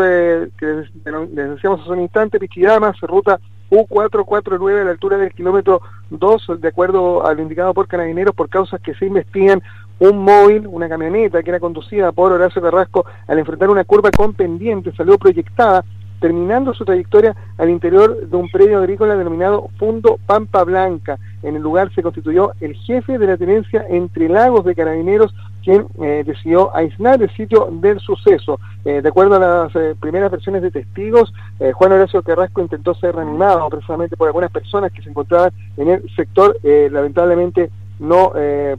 que 0.58 0.66
les 1.06 1.36
decíamos 1.36 1.82
hace 1.82 1.92
un 1.92 2.02
instante, 2.02 2.40
Pichidamas, 2.40 3.00
ruta 3.00 3.40
U449 3.70 4.82
a 4.82 4.86
la 4.86 4.92
altura 4.92 5.18
del 5.18 5.34
kilómetro 5.34 5.82
2, 6.10 6.60
de 6.60 6.68
acuerdo 6.68 7.26
a 7.26 7.34
lo 7.34 7.42
indicado 7.42 7.74
por 7.74 7.88
carabineros, 7.88 8.36
por 8.36 8.50
causas 8.50 8.82
que 8.82 8.96
se 8.96 9.06
investigan, 9.06 9.62
un 10.00 10.24
móvil, 10.24 10.66
una 10.68 10.88
camioneta 10.88 11.44
que 11.44 11.50
era 11.50 11.60
conducida 11.60 12.12
por 12.12 12.32
Horacio 12.32 12.62
Carrasco 12.62 13.06
al 13.28 13.40
enfrentar 13.40 13.70
una 13.70 13.84
curva 13.84 14.12
con 14.12 14.34
pendiente, 14.34 14.94
salió 14.96 15.18
proyectada, 15.18 15.84
terminando 16.20 16.74
su 16.74 16.86
trayectoria 16.86 17.36
al 17.58 17.70
interior 17.70 18.28
de 18.28 18.36
un 18.36 18.50
predio 18.50 18.80
agrícola 18.80 19.16
denominado 19.16 19.70
Fundo 19.78 20.20
Pampa 20.26 20.64
Blanca. 20.64 21.18
En 21.44 21.56
el 21.56 21.62
lugar 21.62 21.94
se 21.94 22.04
constituyó 22.04 22.52
el 22.60 22.76
jefe 22.76 23.18
de 23.18 23.28
la 23.28 23.38
tenencia 23.38 23.86
entre 23.90 24.30
lagos 24.30 24.66
de 24.66 24.76
carabineros 24.76 25.34
quien 25.70 25.86
eh, 26.02 26.24
decidió 26.26 26.76
aislar 26.76 27.22
el 27.22 27.30
sitio 27.36 27.70
del 27.72 28.00
suceso. 28.00 28.60
Eh, 28.84 29.04
de 29.04 29.10
acuerdo 29.10 29.36
a 29.36 29.40
las 29.40 29.76
eh, 29.76 29.96
primeras 30.00 30.32
versiones 30.32 30.64
de 30.64 30.72
testigos, 30.72 31.32
Juan 31.74 31.92
Horacio 31.92 32.24
Carrasco 32.24 32.62
intentó 32.62 32.96
ser 32.96 33.16
reanimado 33.16 33.70
precisamente 33.70 34.18
por 34.18 34.28
algunas 34.28 34.50
personas 34.50 34.92
que 34.92 35.04
se 35.04 35.10
encontraban 35.10 35.52
en 35.78 35.90
el 35.90 36.16
sector. 36.16 36.58
lamentablemente 36.64 37.70
no 38.00 38.32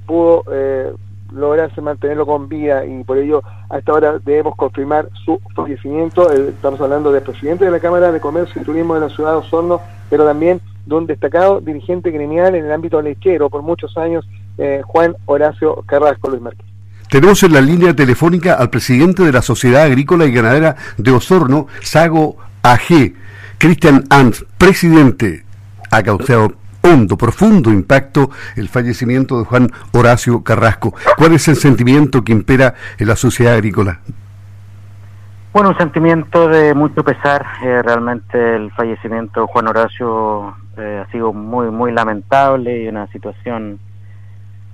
pudo 0.06 0.44
lograrse 1.32 1.80
mantenerlo 1.80 2.26
con 2.26 2.48
vida 2.48 2.84
y 2.86 3.04
por 3.04 3.18
ello 3.18 3.42
a 3.68 3.78
esta 3.78 3.92
hora 3.92 4.18
debemos 4.18 4.56
confirmar 4.56 5.10
su 5.24 5.38
fallecimiento. 5.54 6.32
estamos 6.32 6.80
hablando 6.80 7.12
del 7.12 7.22
presidente 7.22 7.66
de 7.66 7.70
la 7.70 7.80
Cámara 7.80 8.10
de 8.10 8.20
Comercio 8.20 8.60
y 8.60 8.64
Turismo 8.64 8.94
de 8.94 9.00
la 9.00 9.10
ciudad 9.10 9.32
de 9.32 9.38
Osorno, 9.38 9.80
pero 10.08 10.24
también 10.24 10.60
de 10.86 10.94
un 10.94 11.06
destacado 11.06 11.60
dirigente 11.60 12.10
gremial 12.10 12.54
en 12.54 12.64
el 12.64 12.72
ámbito 12.72 13.00
lechero 13.02 13.50
por 13.50 13.62
muchos 13.62 13.96
años, 13.98 14.26
Juan 14.84 15.14
Horacio 15.26 15.82
Carrasco 15.86 16.30
Luis 16.30 16.42
Márquez. 16.42 16.69
Tenemos 17.10 17.42
en 17.42 17.52
la 17.52 17.60
línea 17.60 17.92
telefónica 17.92 18.54
al 18.54 18.70
presidente 18.70 19.24
de 19.24 19.32
la 19.32 19.42
Sociedad 19.42 19.82
Agrícola 19.82 20.26
y 20.26 20.32
Ganadera 20.32 20.76
de 20.96 21.10
Osorno, 21.10 21.66
Sago 21.80 22.36
AG, 22.62 23.14
Cristian 23.58 24.04
Ant, 24.10 24.36
presidente. 24.56 25.44
Ha 25.90 26.04
causado 26.04 26.54
hondo, 26.82 27.18
profundo 27.18 27.72
impacto 27.72 28.30
el 28.54 28.68
fallecimiento 28.68 29.40
de 29.40 29.44
Juan 29.44 29.70
Horacio 29.90 30.44
Carrasco. 30.44 30.94
¿Cuál 31.16 31.32
es 31.32 31.48
el 31.48 31.56
sentimiento 31.56 32.22
que 32.22 32.30
impera 32.30 32.74
en 32.96 33.08
la 33.08 33.16
sociedad 33.16 33.54
agrícola? 33.54 33.98
Bueno, 35.52 35.70
un 35.70 35.78
sentimiento 35.78 36.46
de 36.46 36.74
mucho 36.74 37.02
pesar. 37.02 37.44
Eh, 37.64 37.82
realmente 37.82 38.54
el 38.54 38.70
fallecimiento 38.70 39.40
de 39.40 39.46
Juan 39.48 39.66
Horacio 39.66 40.54
eh, 40.76 41.02
ha 41.04 41.10
sido 41.10 41.32
muy, 41.32 41.72
muy 41.72 41.90
lamentable 41.90 42.84
y 42.84 42.86
una 42.86 43.08
situación 43.08 43.80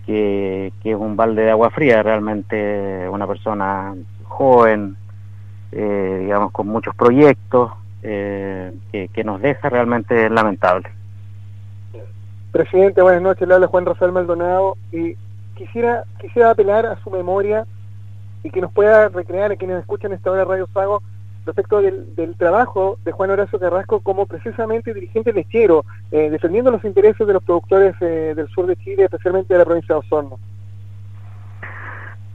que, 0.06 0.72
es 0.84 0.96
un 0.96 1.16
balde 1.16 1.42
de 1.42 1.50
agua 1.50 1.70
fría, 1.70 2.02
realmente 2.02 3.08
una 3.08 3.26
persona 3.26 3.94
joven, 4.24 4.96
eh, 5.72 6.18
digamos, 6.22 6.52
con 6.52 6.68
muchos 6.68 6.94
proyectos, 6.94 7.72
eh, 8.02 8.72
que, 8.92 9.24
nos 9.24 9.40
deja 9.42 9.68
realmente 9.68 10.30
lamentable. 10.30 10.88
Presidente, 12.52 13.02
buenas 13.02 13.22
noches, 13.22 13.46
le 13.46 13.54
habla 13.54 13.66
Juan 13.66 13.84
Rafael 13.84 14.12
Maldonado 14.12 14.76
y 14.92 15.16
quisiera, 15.56 16.04
quisiera 16.20 16.50
apelar 16.50 16.86
a 16.86 17.02
su 17.02 17.10
memoria 17.10 17.66
y 18.44 18.50
que 18.50 18.60
nos 18.60 18.72
pueda 18.72 19.08
recrear 19.08 19.50
a 19.52 19.56
quienes 19.56 19.80
escuchan 19.80 20.12
esta 20.12 20.30
hora 20.30 20.44
Radio 20.44 20.68
Sago 20.72 21.02
respecto 21.46 21.80
del, 21.80 22.34
trabajo 22.36 22.98
de 23.04 23.12
Juan 23.12 23.30
Horacio 23.30 23.58
Carrasco 23.58 24.00
como 24.00 24.26
precisamente 24.26 24.92
dirigente 24.92 25.32
lechero, 25.32 25.84
eh, 26.10 26.28
defendiendo 26.28 26.70
los 26.70 26.84
intereses 26.84 27.26
de 27.26 27.32
los 27.32 27.42
productores 27.42 27.94
eh, 28.00 28.34
del 28.36 28.48
sur 28.48 28.66
de 28.66 28.76
Chile, 28.76 29.04
especialmente 29.04 29.54
de 29.54 29.58
la 29.58 29.64
provincia 29.64 29.94
de 29.94 30.00
Osorno. 30.00 30.38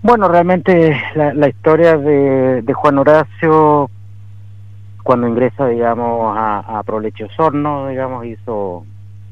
Bueno, 0.02 0.28
realmente 0.28 1.00
la, 1.14 1.48
historia 1.48 1.96
de, 1.96 2.74
Juan 2.74 2.98
Horacio, 2.98 3.90
cuando 5.04 5.28
ingresa, 5.28 5.68
digamos, 5.68 6.36
a, 6.36 6.80
a 6.80 6.84
Proleche 6.84 7.26
Osorno, 7.26 7.88
digamos, 7.90 8.26
hizo 8.26 8.84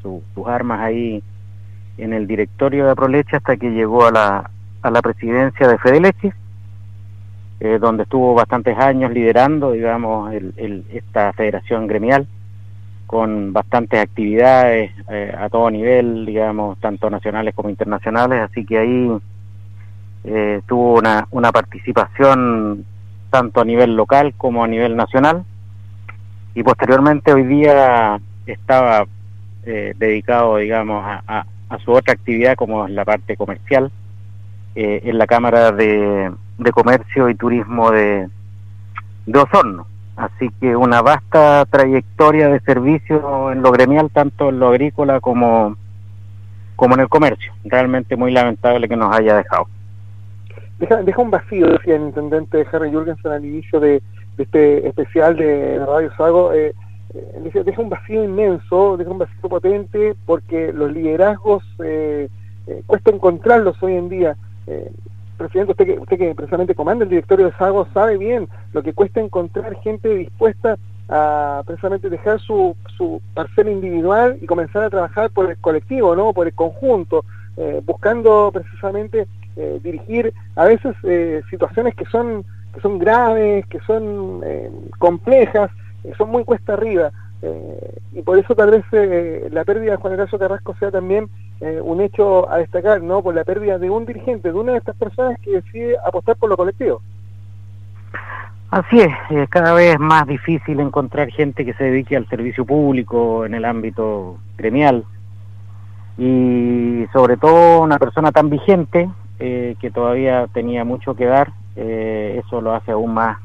sus 0.04 0.22
armas 0.48 0.82
ahí 0.82 1.24
en 1.98 2.14
el 2.14 2.28
directorio 2.28 2.86
de 2.86 2.96
Proleche 2.96 3.38
hasta 3.38 3.58
que 3.58 3.72
llegó 3.72 4.06
a 4.06 4.12
la, 4.12 4.52
a 4.84 4.92
la 4.92 5.02
presidencia 5.02 5.68
de 5.68 5.78
Fedeleche 5.80 6.34
eh, 7.62 7.78
donde 7.78 8.04
estuvo 8.04 8.34
bastantes 8.34 8.78
años 8.78 9.12
liderando, 9.12 9.74
digamos, 9.74 10.34
el, 10.34 10.86
esta 10.94 11.34
federación 11.34 11.88
gremial, 11.88 12.26
con 13.06 13.52
bastantes 13.52 14.00
actividades 14.00 14.92
eh, 15.10 15.36
a 15.38 15.50
todo 15.50 15.70
nivel, 15.70 16.26
digamos, 16.26 16.80
tanto 16.80 17.10
nacionales 17.10 17.54
como 17.54 17.70
internacionales, 17.70 18.42
así 18.42 18.66
que 18.66 18.78
ahí 18.78 19.12
eh, 20.24 20.62
tuvo 20.68 21.00
una, 21.00 21.28
una 21.32 21.52
participación 21.52 22.86
tanto 23.30 23.60
a 23.60 23.66
nivel 23.66 23.94
local 23.94 24.34
como 24.38 24.64
a 24.64 24.68
nivel 24.68 24.96
nacional, 24.96 25.44
y 26.56 26.64
posteriormente 26.64 27.34
hoy 27.34 27.44
día 27.44 28.22
estaba 28.46 29.06
dedicado, 29.64 30.58
digamos, 30.58 31.06
a, 31.06 31.46
a, 31.70 31.78
su 31.80 31.92
otra 31.92 32.14
actividad 32.14 32.56
como 32.56 32.88
es 32.88 32.92
la 32.92 33.06
parte 33.06 33.38
comercial, 33.38 33.92
en 34.82 35.18
la 35.18 35.28
Cámara 35.28 35.72
de 35.72 36.32
de 36.60 36.72
Comercio 36.72 37.30
y 37.30 37.36
Turismo 37.36 37.90
de, 37.92 38.30
de 39.26 39.40
Osorno. 39.40 39.88
Así 40.16 40.50
que 40.60 40.76
una 40.76 41.02
vasta 41.02 41.66
trayectoria 41.70 42.50
de 42.50 42.60
servicio 42.60 43.52
en 43.52 43.62
lo 43.62 43.72
gremial, 43.72 44.12
tanto 44.12 44.50
en 44.50 44.60
lo 44.60 44.68
agrícola 44.68 45.22
como, 45.22 45.78
como 46.76 46.96
en 46.96 47.02
el 47.02 47.10
comercio. 47.10 47.54
Realmente 47.64 48.18
muy 48.18 48.32
lamentable 48.32 48.90
que 48.90 48.98
nos 48.98 49.16
haya 49.16 49.38
dejado. 49.38 49.68
Deja, 50.78 50.98
deja 50.98 51.22
un 51.22 51.32
vacío, 51.32 51.68
decía 51.68 51.96
el 51.96 52.04
intendente 52.04 52.66
Harry 52.72 52.92
Jurgensen 52.92 53.32
al 53.32 53.46
inicio 53.46 53.80
de, 53.80 54.02
este 54.38 54.88
especial 54.88 55.38
de 55.38 55.80
Radio 55.86 56.12
Sago. 56.18 56.54
Eh, 56.54 56.74
eh 57.14 57.64
deja 57.66 57.82
un 57.82 57.90
vacío 57.90 58.24
inmenso, 58.24 58.98
deja 58.98 59.12
un 59.12 59.20
vacío 59.20 59.50
potente, 59.50 60.16
porque 60.26 60.74
los 60.74 60.92
liderazgos 60.92 61.64
eh, 61.84 62.30
eh 62.68 62.84
cuesta 62.86 63.12
encontrarlos 63.12 63.82
hoy 63.82 63.94
en 63.94 64.10
día. 64.10 64.36
Eh, 64.70 64.92
presidente, 65.38 65.72
usted 65.72 66.18
que, 66.18 66.36
precisamente 66.36 66.76
comanda 66.76 67.04
el 67.04 67.10
directorio 67.10 67.48
de 67.48 67.54
Sago 67.54 67.88
sabe 67.94 68.18
bien 68.18 68.48
lo 68.74 68.84
que 68.84 68.94
cuesta 68.94 69.20
encontrar 69.20 69.74
gente 69.82 70.10
dispuesta 70.10 70.78
a 71.08 71.64
precisamente 71.66 72.10
dejar 72.10 72.40
su, 72.40 72.76
parcela 73.34 73.72
individual 73.72 74.38
y 74.42 74.46
comenzar 74.46 74.84
a 74.84 74.90
trabajar 74.90 75.32
por 75.32 75.50
el 75.50 75.58
colectivo, 75.58 76.16
¿no? 76.16 76.34
por 76.34 76.46
el 76.46 76.54
conjunto, 76.54 77.26
eh, 77.58 77.82
buscando 77.84 78.52
precisamente 78.54 79.28
eh, 79.56 79.80
dirigir 79.82 80.34
a 80.56 80.66
veces 80.66 80.96
situaciones 81.50 81.96
que 81.96 82.06
son, 82.06 82.44
que 82.74 82.82
son 82.82 83.00
graves, 83.00 83.66
que 83.68 83.80
son 83.88 84.42
complejas, 85.00 85.72
son 86.18 86.30
muy 86.30 86.44
cuesta 86.44 86.74
arriba. 86.74 87.12
Y 88.14 88.22
por 88.22 88.38
eso 88.38 88.54
tal 88.54 88.72
vez 88.72 88.84
la 89.52 89.64
pérdida 89.64 89.92
de 89.92 89.98
Juan 89.98 90.14
Horacio 90.14 90.38
Carrasco 90.38 90.76
sea 90.78 90.92
también 90.92 91.30
eh, 91.62 91.82
un 91.84 92.00
hecho 92.00 92.50
a 92.50 92.58
destacar, 92.58 93.02
¿no? 93.02 93.22
Por 93.22 93.36
la 93.36 93.44
pérdida 93.44 93.78
de 93.78 93.90
un 93.90 94.06
dirigente, 94.06 94.50
de 94.52 94.58
una 94.58 94.72
de 94.74 94.78
estas 94.78 94.96
personas 94.96 95.38
que 95.42 95.52
decide 95.52 95.98
apostar 96.06 96.38
por 96.38 96.50
lo 96.50 96.56
colectivo. 96.56 97.02
Así 98.72 99.02
es, 99.02 99.12
eh, 99.32 99.46
cada 99.50 99.74
vez 99.74 99.96
es 99.96 100.00
más 100.00 100.26
difícil 100.26 100.80
encontrar 100.80 101.30
gente 101.30 101.66
que 101.66 101.74
se 101.74 101.86
dedique 101.86 102.16
al 102.16 102.30
servicio 102.30 102.66
público 102.66 103.46
en 103.46 103.56
el 103.56 103.66
ámbito 103.66 104.38
gremial 104.58 105.04
y 106.18 107.06
sobre 107.12 107.36
todo 107.36 107.82
una 107.82 107.98
persona 107.98 108.32
tan 108.32 108.50
vigente 108.50 109.10
eh, 109.40 109.76
que 109.82 109.92
todavía 109.92 110.48
tenía 110.54 110.86
mucho 110.86 111.16
que 111.16 111.26
dar, 111.26 111.52
eso 111.76 112.60
lo 112.60 112.74
hace 112.74 112.92
aún 112.92 113.14
más 113.14 113.38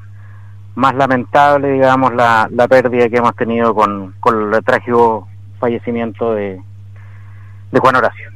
más 0.75 0.95
lamentable, 0.95 1.73
digamos, 1.73 2.15
la, 2.15 2.49
la 2.53 2.69
pérdida 2.69 3.09
que 3.09 3.19
hemos 3.19 3.35
tenido 3.37 3.75
con, 3.75 4.15
con 4.21 4.53
el 4.53 4.65
trágico 4.65 5.29
fallecimiento 5.59 6.35
de, 6.35 6.61
de 7.71 7.81
Juan 7.81 7.97
Horacio. 7.97 8.31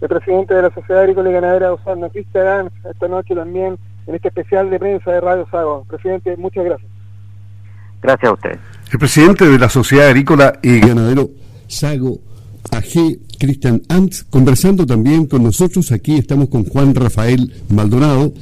El 0.00 0.08
presidente 0.08 0.54
de 0.54 0.62
la 0.62 0.70
Sociedad 0.70 1.02
Agrícola 1.02 1.30
y 1.30 1.32
Ganadera 1.32 1.66
de 1.66 1.72
Osorno, 1.72 2.08
Cristian 2.10 2.70
esta 2.88 3.08
noche 3.08 3.34
también 3.34 3.78
en 4.06 4.14
este 4.14 4.28
especial 4.28 4.70
de 4.70 4.78
prensa 4.78 5.10
de 5.10 5.20
Radio 5.20 5.46
Sago. 5.50 5.84
Presidente, 5.88 6.36
muchas 6.36 6.64
gracias. 6.64 6.90
Gracias 8.00 8.30
a 8.30 8.34
usted. 8.34 8.58
El 8.92 8.98
presidente 8.98 9.44
de 9.48 9.58
la 9.58 9.68
Sociedad 9.68 10.06
Agrícola 10.06 10.58
y 10.62 10.78
Ganadero 10.78 11.28
Sago 11.66 12.18
AG, 12.70 13.18
Cristian 13.38 13.82
Antz, 13.88 14.24
conversando 14.24 14.86
también 14.86 15.26
con 15.26 15.42
nosotros. 15.42 15.90
Aquí 15.90 16.16
estamos 16.16 16.48
con 16.48 16.64
Juan 16.64 16.94
Rafael 16.94 17.52
Maldonado 17.68 18.32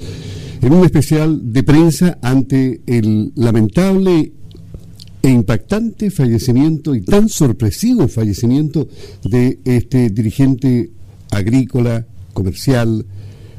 en 0.60 0.72
un 0.72 0.84
especial 0.84 1.52
de 1.52 1.62
prensa 1.62 2.18
ante 2.22 2.80
el 2.86 3.32
lamentable 3.34 4.32
e 5.22 5.30
impactante 5.30 6.10
fallecimiento 6.10 6.94
y 6.94 7.02
tan 7.02 7.28
sorpresivo 7.28 8.06
fallecimiento 8.06 8.88
de 9.24 9.58
este 9.64 10.10
dirigente 10.10 10.90
agrícola, 11.30 12.06
comercial, 12.32 13.04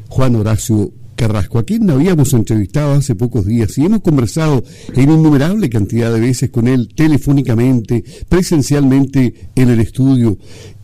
Juan 0.07 0.36
Horacio 0.36 0.93
Carrasco, 1.17 1.60
a 1.60 1.63
quien 1.63 1.89
habíamos 1.89 2.31
entrevistado 2.33 2.93
hace 2.93 3.15
pocos 3.15 3.45
días 3.45 3.77
y 3.77 3.86
hemos 3.86 4.01
conversado 4.01 4.63
en 4.93 5.12
innumerable 5.12 5.69
cantidad 5.69 6.13
de 6.13 6.19
veces 6.19 6.51
con 6.51 6.67
él 6.67 6.89
telefónicamente, 6.95 8.03
presencialmente 8.29 9.49
en 9.55 9.69
el 9.69 9.79
estudio 9.79 10.38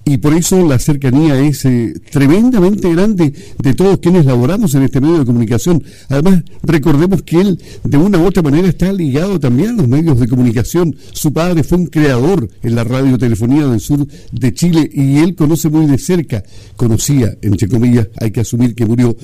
y 0.06 0.18
por 0.18 0.34
eso 0.34 0.68
la 0.68 0.80
cercanía 0.80 1.40
es 1.40 1.64
eh, 1.66 1.94
tremendamente 2.12 2.92
grande 2.92 3.34
de 3.58 3.74
todos 3.74 4.00
quienes 4.00 4.26
laboramos 4.26 4.76
en 4.76 4.84
este 4.84 5.00
medio 5.00 5.20
de 5.20 5.26
comunicación. 5.26 5.82
Además, 6.10 6.44
recordemos 6.62 7.22
que 7.24 7.40
él 7.40 7.62
de 7.84 7.98
una 7.98 8.18
u 8.18 8.26
otra 8.26 8.44
manera 8.44 8.68
está 8.68 8.92
ligado 8.92 9.40
también 9.40 9.70
a 9.70 9.74
los 9.74 9.88
medios 9.88 10.20
de 10.20 10.28
comunicación. 10.28 10.96
Su 11.14 11.32
padre 11.32 11.64
fue 11.64 11.78
un 11.78 11.88
creador 11.88 12.50
en 12.64 12.76
la 12.76 12.84
radiotelefonía 12.84 13.68
del 13.68 13.80
sur 13.80 14.06
de 14.32 14.54
Chile 14.54 14.90
y 14.94 15.20
él 15.20 15.36
conoce 15.36 15.70
muy 15.70 15.86
de 15.86 15.98
cerca, 15.98 16.44
conocía, 16.76 17.38
entre 17.42 17.70
comillas, 17.70 18.10
hay 18.20 18.32
que 18.32 18.42
asumir 18.42 18.76
que 18.76 18.86
murió, 18.86 19.16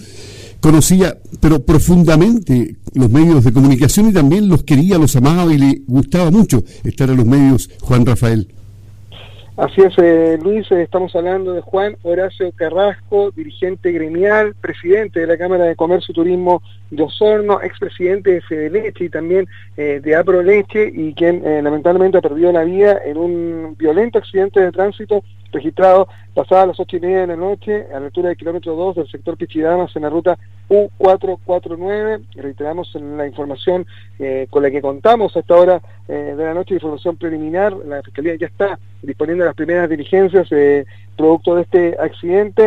conocía, 0.61 1.17
pero 1.41 1.65
profundamente 1.65 2.77
los 2.93 3.09
medios 3.09 3.43
de 3.43 3.51
comunicación 3.51 4.09
y 4.09 4.13
también 4.13 4.47
los 4.47 4.63
quería, 4.63 4.97
los 4.97 5.15
amaba 5.17 5.53
y 5.53 5.57
le 5.57 5.81
gustaba 5.87 6.31
mucho 6.31 6.63
estar 6.85 7.09
en 7.09 7.17
los 7.17 7.25
medios 7.25 7.69
Juan 7.81 8.05
Rafael. 8.05 8.47
Así 9.59 9.81
es, 9.81 9.93
eh, 9.97 10.39
Luis, 10.41 10.71
eh, 10.71 10.83
estamos 10.83 11.13
hablando 11.17 11.51
de 11.51 11.59
Juan 11.59 11.97
Horacio 12.03 12.49
Carrasco, 12.53 13.31
dirigente 13.31 13.91
gremial, 13.91 14.55
presidente 14.55 15.19
de 15.19 15.27
la 15.27 15.37
Cámara 15.37 15.65
de 15.65 15.75
Comercio 15.75 16.13
y 16.13 16.15
Turismo 16.15 16.63
de 16.91 17.03
Osorno, 17.03 17.61
expresidente 17.61 18.31
de 18.31 18.41
Fede 18.41 18.69
Leche 18.69 19.05
y 19.05 19.09
también 19.09 19.47
eh, 19.77 19.99
de 20.03 20.15
Apro 20.15 20.41
Leche 20.41 20.91
y 20.93 21.13
quien 21.13 21.43
lamentablemente 21.63 22.17
ha 22.17 22.21
perdido 22.21 22.51
la 22.51 22.63
vida 22.63 22.99
en 23.05 23.17
un 23.17 23.75
violento 23.77 24.17
accidente 24.17 24.59
de 24.59 24.71
tránsito 24.71 25.23
registrado 25.51 26.07
pasadas 26.33 26.67
las 26.67 26.79
ocho 26.79 26.97
y 26.97 26.99
media 26.99 27.21
de 27.21 27.27
la 27.27 27.35
noche 27.35 27.87
a 27.93 27.99
la 27.99 28.05
altura 28.05 28.29
del 28.29 28.37
kilómetro 28.37 28.75
2 28.75 28.95
del 28.95 29.09
sector 29.09 29.37
Pichidamas 29.37 29.95
en 29.95 30.03
la 30.03 30.09
ruta 30.09 30.37
U449. 30.69 32.21
Reiteramos 32.35 32.95
la 32.95 33.25
información 33.25 33.85
eh, 34.19 34.47
con 34.49 34.63
la 34.63 34.71
que 34.71 34.81
contamos 34.81 35.35
a 35.35 35.39
esta 35.39 35.55
hora 35.55 35.81
eh, 36.07 36.35
de 36.37 36.43
la 36.43 36.53
noche, 36.53 36.75
información 36.75 37.17
preliminar. 37.17 37.73
La 37.85 38.01
Fiscalía 38.03 38.35
ya 38.35 38.47
está 38.47 38.79
disponiendo 39.01 39.45
las 39.45 39.55
primeras 39.55 39.89
diligencias 39.89 40.47
eh, 40.51 40.85
producto 41.19 41.55
de 41.55 41.61
este 41.63 41.97
accidente. 41.99 42.63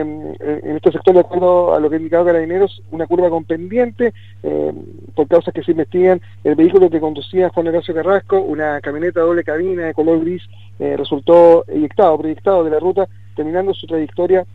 en 0.00 0.76
este 0.76 0.92
sector, 0.92 1.14
de 1.14 1.20
acuerdo 1.20 1.74
a 1.74 1.80
lo 1.80 1.90
que 1.90 1.96
ha 1.96 1.98
indicado 1.98 2.24
Carabineros, 2.24 2.82
una 2.92 3.06
curva 3.06 3.28
con 3.28 3.44
pendiente 3.44 4.14
por 5.14 5.26
causas 5.26 5.52
que 5.52 5.64
se 5.64 5.72
investigan. 5.72 6.20
El 6.44 6.54
vehículo 6.54 6.88
que 6.88 7.00
conducía 7.00 7.50
Juan 7.50 7.68
Horacio 7.68 7.94
Carrasco, 7.94 8.40
una 8.40 8.80
camioneta 8.80 9.20
doble 9.20 9.42
cabina 9.42 9.86
de 9.86 9.94
color 9.94 10.20
gris, 10.20 10.42
resultó 10.78 11.64
eyectado, 11.66 12.16
proyectado 12.18 12.64
de 12.64 12.70
la 12.70 12.78
ruta, 12.78 13.08
terminando 13.34 13.74
su 13.74 13.86
trayectoria 13.86 14.46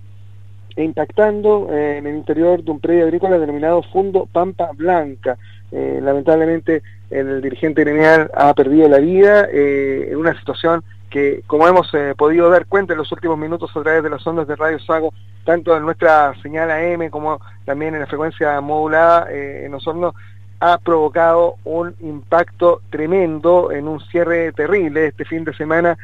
e 0.76 0.84
impactando 0.84 1.70
eh, 1.72 1.98
en 1.98 2.08
el 2.08 2.16
interior 2.16 2.64
de 2.64 2.72
un 2.72 2.80
predio 2.80 3.06
agrícola 3.06 3.38
denominado 3.38 3.84
Fundo 3.84 4.28
Pampa 4.32 4.72
Blanca. 4.76 5.38
Eh, 5.72 6.00
lamentablemente 6.02 6.84
el 7.10 7.42
dirigente 7.42 7.82
gremial 7.82 8.30
ha 8.34 8.54
perdido 8.54 8.88
la 8.90 9.00
vida 9.00 9.48
eh, 9.52 10.10
en 10.12 10.18
una 10.18 10.38
situación 10.38 10.84
que, 11.14 11.44
como 11.46 11.68
hemos 11.68 11.92
podido 12.18 12.50
dar 12.50 12.66
cuenta 12.66 12.94
en 12.94 12.98
los 12.98 13.12
últimos 13.12 13.38
minutos 13.38 13.70
a 13.78 13.84
través 13.84 14.02
de 14.02 14.10
las 14.10 14.26
ondas 14.26 14.48
de 14.48 14.56
Radio 14.56 14.80
Sago, 14.80 15.14
tanto 15.46 15.78
en 15.78 15.84
nuestra 15.84 16.34
señal 16.42 16.72
AM 16.72 17.12
como 17.12 17.40
también 17.66 17.94
en 17.94 18.00
la 18.00 18.08
frecuencia 18.08 18.60
modulada 18.62 19.32
en 19.32 19.72
Osorno, 19.76 20.16
ha 20.60 20.80
provocado 20.80 21.58
un 21.66 21.94
impacto 22.00 22.82
tremendo 22.90 23.72
en 23.72 23.88
un 23.88 24.00
cierre 24.00 24.52
terrible 24.54 25.08
este 25.08 25.24
fin 25.24 25.44
de 25.44 25.54
semana 25.54 25.98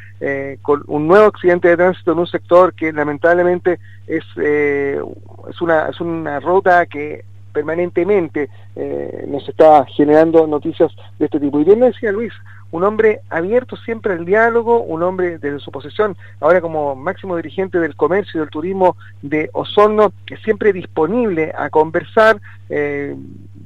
con 0.61 0.83
un 0.85 1.07
nuevo 1.07 1.25
accidente 1.25 1.69
de 1.69 1.77
tránsito 1.77 2.11
en 2.11 2.19
un 2.19 2.27
sector 2.27 2.75
que 2.75 2.93
lamentablemente 2.93 3.79
es, 4.05 4.23
eh, 4.37 5.01
es, 5.49 5.61
una, 5.61 5.87
es 5.87 5.99
una 5.99 6.39
ruta 6.39 6.85
que 6.85 7.23
permanentemente 7.51 8.49
eh, 8.75 9.25
nos 9.27 9.47
está 9.47 9.85
generando 9.85 10.47
noticias 10.47 10.91
de 11.17 11.25
este 11.25 11.39
tipo. 11.39 11.59
Y 11.59 11.63
bien 11.65 11.79
decía 11.79 12.11
Luis, 12.11 12.33
un 12.71 12.83
hombre 12.83 13.21
abierto 13.29 13.75
siempre 13.77 14.13
al 14.13 14.25
diálogo, 14.25 14.81
un 14.81 15.03
hombre 15.03 15.37
desde 15.37 15.59
su 15.59 15.71
posición, 15.71 16.15
ahora 16.39 16.61
como 16.61 16.95
máximo 16.95 17.35
dirigente 17.35 17.79
del 17.79 17.95
comercio 17.95 18.37
y 18.37 18.41
del 18.41 18.49
turismo 18.49 18.95
de 19.21 19.49
Osorno, 19.53 20.13
que 20.25 20.37
siempre 20.37 20.73
disponible 20.73 21.53
a 21.57 21.69
conversar. 21.69 22.39
Eh, 22.69 23.15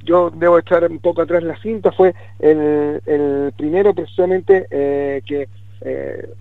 yo 0.03 0.29
debo 0.31 0.59
echar 0.59 0.89
un 0.89 0.99
poco 0.99 1.21
atrás 1.21 1.43
la 1.43 1.57
cinta, 1.61 1.91
fue 1.91 2.13
el, 2.39 3.01
el 3.05 3.53
primero 3.57 3.93
precisamente 3.93 4.67
que 4.69 5.47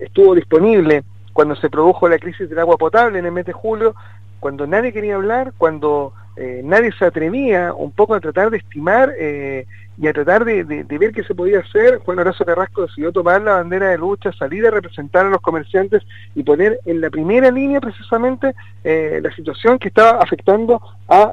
estuvo 0.00 0.34
disponible 0.34 1.04
cuando 1.32 1.56
se 1.56 1.70
produjo 1.70 2.08
la 2.08 2.18
crisis 2.18 2.48
del 2.48 2.58
agua 2.58 2.76
potable 2.76 3.18
en 3.18 3.26
el 3.26 3.32
mes 3.32 3.46
de 3.46 3.52
julio, 3.52 3.94
cuando 4.40 4.66
nadie 4.66 4.92
quería 4.92 5.14
hablar, 5.14 5.52
cuando 5.56 6.12
eh, 6.36 6.62
nadie 6.64 6.92
se 6.98 7.04
atrevía 7.04 7.72
un 7.74 7.92
poco 7.92 8.14
a 8.14 8.20
tratar 8.20 8.50
de 8.50 8.58
estimar 8.58 9.12
eh, 9.18 9.66
y 10.02 10.08
a 10.08 10.12
tratar 10.12 10.44
de, 10.44 10.64
ver 10.64 11.12
qué 11.12 11.22
se 11.22 11.32
podía 11.32 11.60
hacer, 11.60 11.98
Juan 11.98 12.18
Horacio 12.18 12.44
Carrasco 12.44 12.82
decidió 12.82 13.12
tomar 13.12 13.40
la 13.40 13.52
bandera 13.52 13.90
de 13.90 13.98
lucha, 13.98 14.32
salir 14.32 14.66
a 14.66 14.72
representar 14.72 15.26
a 15.26 15.30
los 15.30 15.40
comerciantes 15.40 16.02
y 16.34 16.42
poner 16.42 16.80
en 16.86 17.00
la 17.00 17.08
primera 17.08 17.52
línea 17.52 17.80
precisamente 17.80 18.52
eh, 18.82 19.20
la 19.22 19.32
situación 19.36 19.78
que 19.78 19.86
estaba 19.86 20.18
afectando 20.18 20.82
a 21.06 21.32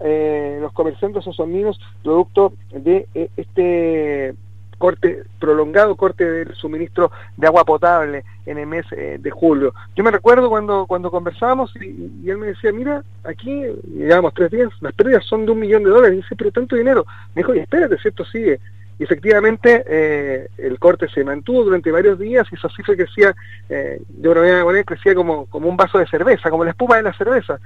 los 0.62 0.71
comerciantes 0.73 1.25
osoninos 1.25 1.79
producto 2.03 2.53
de 2.71 3.08
este 3.38 4.36
corte, 4.80 5.24
prolongado 5.39 5.96
corte 5.96 6.26
del 6.26 6.56
suministro 6.56 7.12
de 7.38 7.46
agua 7.46 7.63
potable 7.63 8.24
en 8.48 8.58
el 8.58 8.65
mes 8.65 8.86
eh, 8.92 9.18
de 9.20 9.30
julio. 9.30 9.76
Yo 9.96 10.04
me 10.04 10.10
recuerdo 10.10 10.50
cuando, 10.50 10.88
cuando 10.88 11.12
conversábamos 11.12 11.72
y, 11.76 12.28
él 12.28 12.38
me 12.38 12.48
decía, 12.48 12.72
mira, 12.72 13.04
aquí 13.24 13.63
llevamos 13.96 14.34
tres 14.34 14.50
días, 14.50 14.70
las 14.82 14.94
pérdidas 14.94 15.24
son 15.26 15.46
de 15.46 15.52
un 15.52 15.60
millón 15.60 15.84
de 15.84 15.92
dólares. 15.92 16.13
Y 16.18 16.22
dice, 16.22 16.36
pero 16.36 16.52
tanto 16.52 16.76
dinero. 16.76 17.06
Me 17.36 17.42
dijo, 17.42 17.54
y 17.54 17.60
espérate, 17.60 18.00
si 18.00 18.08
esto 18.08 18.26
sigue. 18.26 18.60
Y 18.98 19.04
efectivamente 19.04 19.84
eh, 19.88 20.48
el 20.58 20.80
corte 20.80 21.08
se 21.10 21.24
mantuvo 21.24 21.63
durante 21.63 21.92
varios 21.92 22.18
días 22.18 22.48
y 22.52 22.56
esa 22.56 22.68
cifra 22.70 22.96
crecía, 22.96 23.36
eh, 23.70 24.02
creo 24.22 24.34
que 24.34 24.63
poner, 24.63 24.86
crecía 24.86 25.15
como, 25.15 25.46
como 25.46 25.70
un 25.70 25.78
vaso 25.78 26.00
de 26.00 26.08
cerveza, 26.08 26.50
como 26.50 26.65
la 26.65 26.72
espuma 26.72 26.98
de 26.98 27.04
la 27.04 27.13
cerveza 27.13 27.60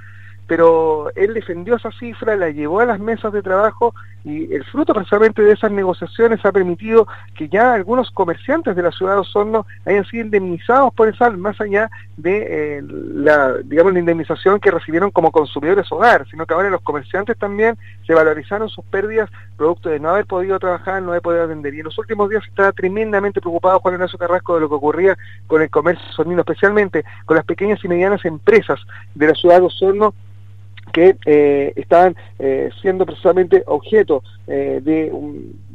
pero 0.47 1.10
él 1.15 1.34
defendió 1.34 1.75
esa 1.75 1.91
cifra, 1.91 2.36
la 2.36 2.49
llevó 2.49 2.79
a 2.79 2.86
las 2.86 2.99
mesas 2.99 3.32
de 3.34 3.41
trabajo 3.41 3.93
y 4.25 4.53
el 4.53 4.63
fruto 4.65 4.93
precisamente 4.93 5.41
de 5.41 5.51
esas 5.51 5.71
negociaciones 5.71 6.45
ha 6.45 6.51
permitido 6.51 7.08
que 7.36 7.49
ya 7.49 7.73
algunos 7.73 8.10
comerciantes 8.12 8.75
de 8.75 8.82
la 8.82 8.91
ciudad 8.91 9.15
de 9.15 9.19
Osorno 9.19 9.65
hayan 9.86 10.06
sido 10.06 10.23
indemnizados 10.23 10.93
por 10.93 11.10
esa, 11.10 11.29
más 11.32 11.60
allá 11.60 11.89
de 12.15 12.77
eh, 12.77 12.82
la, 12.84 13.56
digamos, 13.65 13.93
la 13.93 13.99
indemnización 13.99 14.62
que 14.62 14.71
recibieron 14.71 15.12
como 15.12 15.32
consumidores 15.32 15.91
hogar, 15.91 16.25
sino 16.29 16.45
que 16.45 16.53
ahora 16.53 16.69
los 16.69 16.82
comerciantes 16.82 17.38
también 17.38 17.77
se 18.08 18.13
valorizaron 18.13 18.69
sus 18.69 18.86
pérdidas 18.86 19.29
producto 19.58 19.89
de 19.89 19.99
no 19.99 20.10
haber 20.10 20.25
podido 20.25 20.58
trabajar, 20.58 21.01
no 21.01 21.10
haber 21.10 21.21
podido 21.21 21.43
atender. 21.43 21.73
Y 21.73 21.79
en 21.79 21.86
los 21.86 21.97
últimos 21.97 22.29
días 22.29 22.43
estaba 22.47 22.71
tremendamente 22.71 23.41
preocupado 23.41 23.79
Juan 23.79 23.95
Ignacio 23.95 24.17
Carrasco 24.17 24.56
de 24.56 24.62
lo 24.62 24.69
que 24.69 24.75
ocurría 24.75 25.17
con 25.47 25.62
el 25.62 25.69
comercio 25.69 26.06
osornino, 26.10 26.41
especialmente 26.41 27.03
con 27.25 27.36
las 27.36 27.45
pequeñas 27.45 27.84
y 27.84 27.88
medianas 27.89 28.23
empresas 28.23 28.79
de 29.15 29.27
la 29.27 29.36
ciudad 29.36 29.60
de 29.60 29.65
Osorno 29.65 30.13
que 30.93 31.17
eh, 31.25 31.73
estaban 31.75 32.15
eh, 32.39 32.69
siendo 32.82 33.06
precisamente 33.06 33.63
objeto 33.65 34.23
eh, 34.47 34.79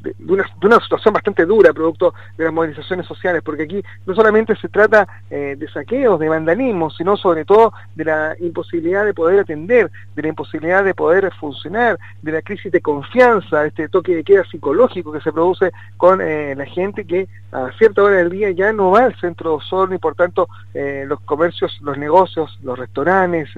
de, 0.03 0.15
una, 0.27 0.81
situación 0.81 1.15
bastante 1.15 1.45
dura 1.45 1.73
producto 1.73 2.15
de 2.37 2.45
las 2.45 2.53
movilizaciones 2.53 3.07
sociales, 3.07 3.43
porque 3.45 3.65
aquí 3.65 3.83
no 4.07 4.15
solamente 4.15 4.57
se 4.57 4.69
trata 4.69 5.07
de 5.29 5.69
saqueos, 5.73 6.19
de 6.19 6.29
vandalismo, 6.29 6.91
sino 6.91 7.17
sobre 7.17 7.45
todo 7.45 7.73
de 7.95 8.05
la 8.05 8.37
imposibilidad 8.41 9.05
de 9.05 9.15
poder 9.15 9.41
atender, 9.41 9.91
de 10.15 10.23
la 10.23 10.29
imposibilidad 10.29 10.85
de 10.85 10.95
poder 10.95 11.31
funcionar, 11.35 11.99
de 12.23 12.33
la 12.33 12.43
crisis 12.43 12.71
de 12.73 12.81
confianza, 12.81 13.67
este 13.67 13.89
toque 13.89 14.15
de 14.15 14.25
queda 14.25 14.45
psicológico 14.45 15.13
que 15.13 15.21
se 15.21 15.33
produce 15.33 15.73
con 15.97 16.19
la 16.19 16.67
gente 16.67 17.05
que 17.05 17.29
a 17.53 17.71
cierta 17.79 18.03
hora 18.03 18.17
del 18.17 18.31
día 18.31 18.51
ya 18.51 18.73
no 18.73 18.93
va 18.93 19.05
al 19.05 19.19
centro 19.21 19.51
de 19.51 19.57
Osorno 19.57 19.95
y 19.95 19.99
por 19.99 20.15
tanto 20.15 20.49
los 20.75 21.21
comercios, 21.21 21.79
los 21.83 21.99
negocios, 21.99 22.59
los 22.63 22.79
restaurantes, 22.79 23.51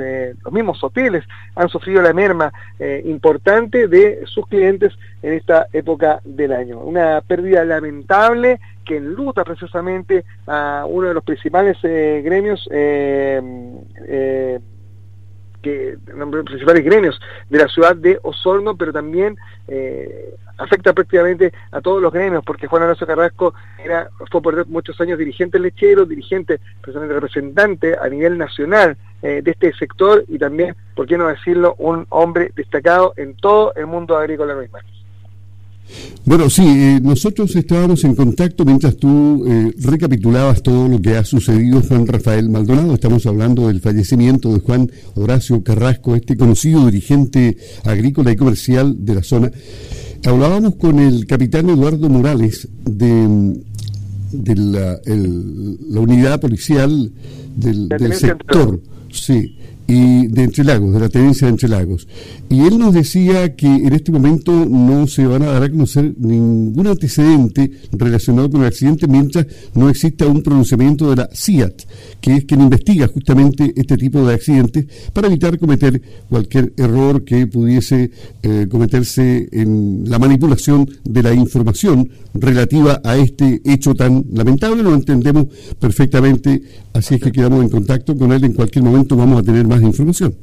los 0.43 0.53
mismos 0.53 0.83
hoteles 0.83 1.25
han 1.55 1.69
sufrido 1.69 2.03
la 2.03 2.13
merma 2.13 2.53
eh, 2.79 3.03
importante 3.05 3.89
de 3.89 4.23
sus 4.27 4.47
clientes 4.47 4.93
en 5.23 5.35
esta 5.35 5.67
época 5.73 6.21
del 6.37 6.53
año. 6.53 6.79
Una 6.79 7.21
pérdida 7.21 7.65
lamentable 7.65 8.61
que 8.85 8.97
enluta 8.97 9.45
precisamente 9.45 10.25
a 10.47 10.85
uno 10.89 11.09
de 11.09 11.15
los 11.15 11.25
principales 11.25 11.77
eh, 11.83 12.23
gremios 12.25 12.69
eh, 12.73 14.61
que 15.61 15.99
los 16.07 16.45
principales 16.45 16.85
gremios 16.85 17.21
de 17.49 17.59
la 17.59 17.69
ciudad 17.69 17.95
de 17.97 18.19
Osorno, 18.23 18.77
pero 18.77 18.93
también 18.93 19.37
eh, 19.69 20.35
afecta 20.59 20.93
prácticamente 20.93 21.53
a 21.71 21.81
todos 21.81 22.03
los 22.03 22.13
gremios, 22.13 22.45
porque 22.45 22.67
Juan 22.67 22.83
Alonso 22.83 23.07
Carrasco 23.07 23.55
era, 23.83 24.11
fue 24.31 24.43
por 24.43 24.67
muchos 24.67 25.01
años 25.01 25.19
dirigente 25.19 25.59
lechero, 25.59 26.05
dirigente, 26.05 26.61
precisamente 26.81 27.15
representante 27.15 27.97
a 28.01 28.09
nivel 28.09 28.39
nacional 28.39 28.97
eh, 29.23 29.41
de 29.43 29.51
este 29.51 29.73
sector 29.75 30.25
y 30.29 30.39
también, 30.39 30.75
por 30.95 31.07
qué 31.07 31.17
no 31.19 31.29
decirlo, 31.29 31.75
un 31.79 32.07
hombre 32.11 32.53
destacado 32.55 33.15
en 33.17 33.37
todo 33.37 33.75
el 33.75 33.87
mundo 33.87 34.17
agrícola 34.17 34.55
mismo. 34.55 34.79
Bueno, 36.25 36.51
sí, 36.51 36.63
eh, 36.67 37.01
nosotros 37.03 37.57
estábamos 37.57 38.05
en 38.05 38.15
contacto 38.15 38.65
mientras 38.65 38.97
tú 38.97 39.45
eh, 39.47 39.73
recapitulabas 39.79 40.63
todo 40.63 40.87
lo 40.87 41.01
que 41.01 41.17
ha 41.17 41.25
sucedido 41.25 41.81
Juan 41.83 42.07
Rafael 42.07 42.51
Maldonado. 42.51 42.95
Estamos 42.95 43.25
hablando 43.27 43.69
del 43.69 43.81
fallecimiento 43.81 44.53
de 44.53 44.61
Juan 44.61 44.91
Horacio 45.15 45.63
Carrasco, 45.65 46.15
este 46.15 46.37
conocido 46.37 46.87
dirigente 46.87 47.57
agrícola 47.85 48.33
y 48.33 48.37
comercial 48.37 49.05
de 49.05 49.15
la 49.15 49.23
zona. 49.23 49.51
Hablábamos 50.25 50.75
con 50.77 50.99
el 50.99 51.27
capitán 51.27 51.71
Eduardo 51.71 52.11
Morales 52.11 52.69
de, 52.85 53.57
la, 54.57 55.01
unidad 56.01 56.39
policial 56.39 57.11
del, 57.57 57.89
del 57.89 58.15
sector. 58.15 58.81
Sí, 59.11 59.57
y 59.91 60.29
de 60.29 60.45
Entre 60.45 60.63
Lagos, 60.63 60.95
de 60.95 61.01
la 61.01 61.09
tenencia 61.09 61.49
de 61.49 61.51
Entre 61.51 61.69
Lagos. 61.69 62.07
Y 62.49 62.61
él 62.61 62.79
nos 62.79 62.95
decía 62.95 63.57
que 63.57 63.67
en 63.67 63.93
este 63.93 64.13
momento 64.13 64.53
no 64.65 65.09
se 65.09 65.27
van 65.27 65.43
a 65.43 65.47
dar 65.47 65.65
a 65.65 65.69
conocer 65.69 66.15
ningún 66.17 66.87
antecedente 66.87 67.73
relacionado 67.91 68.49
con 68.51 68.61
el 68.61 68.69
accidente 68.69 69.09
mientras 69.09 69.47
no 69.75 69.89
exista 69.89 70.27
un 70.27 70.43
pronunciamiento 70.43 71.11
de 71.11 71.17
la 71.17 71.29
CIAT, 71.35 71.83
que 72.21 72.37
es 72.37 72.45
quien 72.45 72.61
investiga 72.61 73.09
justamente 73.09 73.73
este 73.75 73.97
tipo 73.97 74.25
de 74.25 74.35
accidentes 74.35 74.87
para 75.13 75.27
evitar 75.27 75.59
cometer 75.59 76.01
cualquier 76.29 76.73
error 76.77 77.25
que 77.25 77.49
pudiese 77.49 78.13
eh, 78.45 78.69
cometerse 78.71 79.49
en 79.51 80.05
la 80.07 80.21
manipulación 80.21 80.89
de 81.03 81.23
la 81.25 81.35
información 81.35 82.11
relativa 82.35 83.01
a 83.03 83.17
este 83.17 83.61
hecho 83.65 83.97
tan 83.97 84.25
lamentable. 84.33 84.85
Lo 84.85 84.95
entendemos 84.95 85.47
perfectamente, 85.81 86.63
así 86.95 87.15
es 87.15 87.23
que 87.23 87.33
quedamos 87.33 87.63
en 87.63 87.71
contacto 87.71 88.17
con 88.17 88.33
él. 88.33 88.45
En 88.45 88.53
cualquier 88.53 88.85
momento 88.85 89.17
vamos 89.17 89.41
a 89.41 89.43
tener 89.43 89.67
más 89.67 89.81
información. 89.83 90.35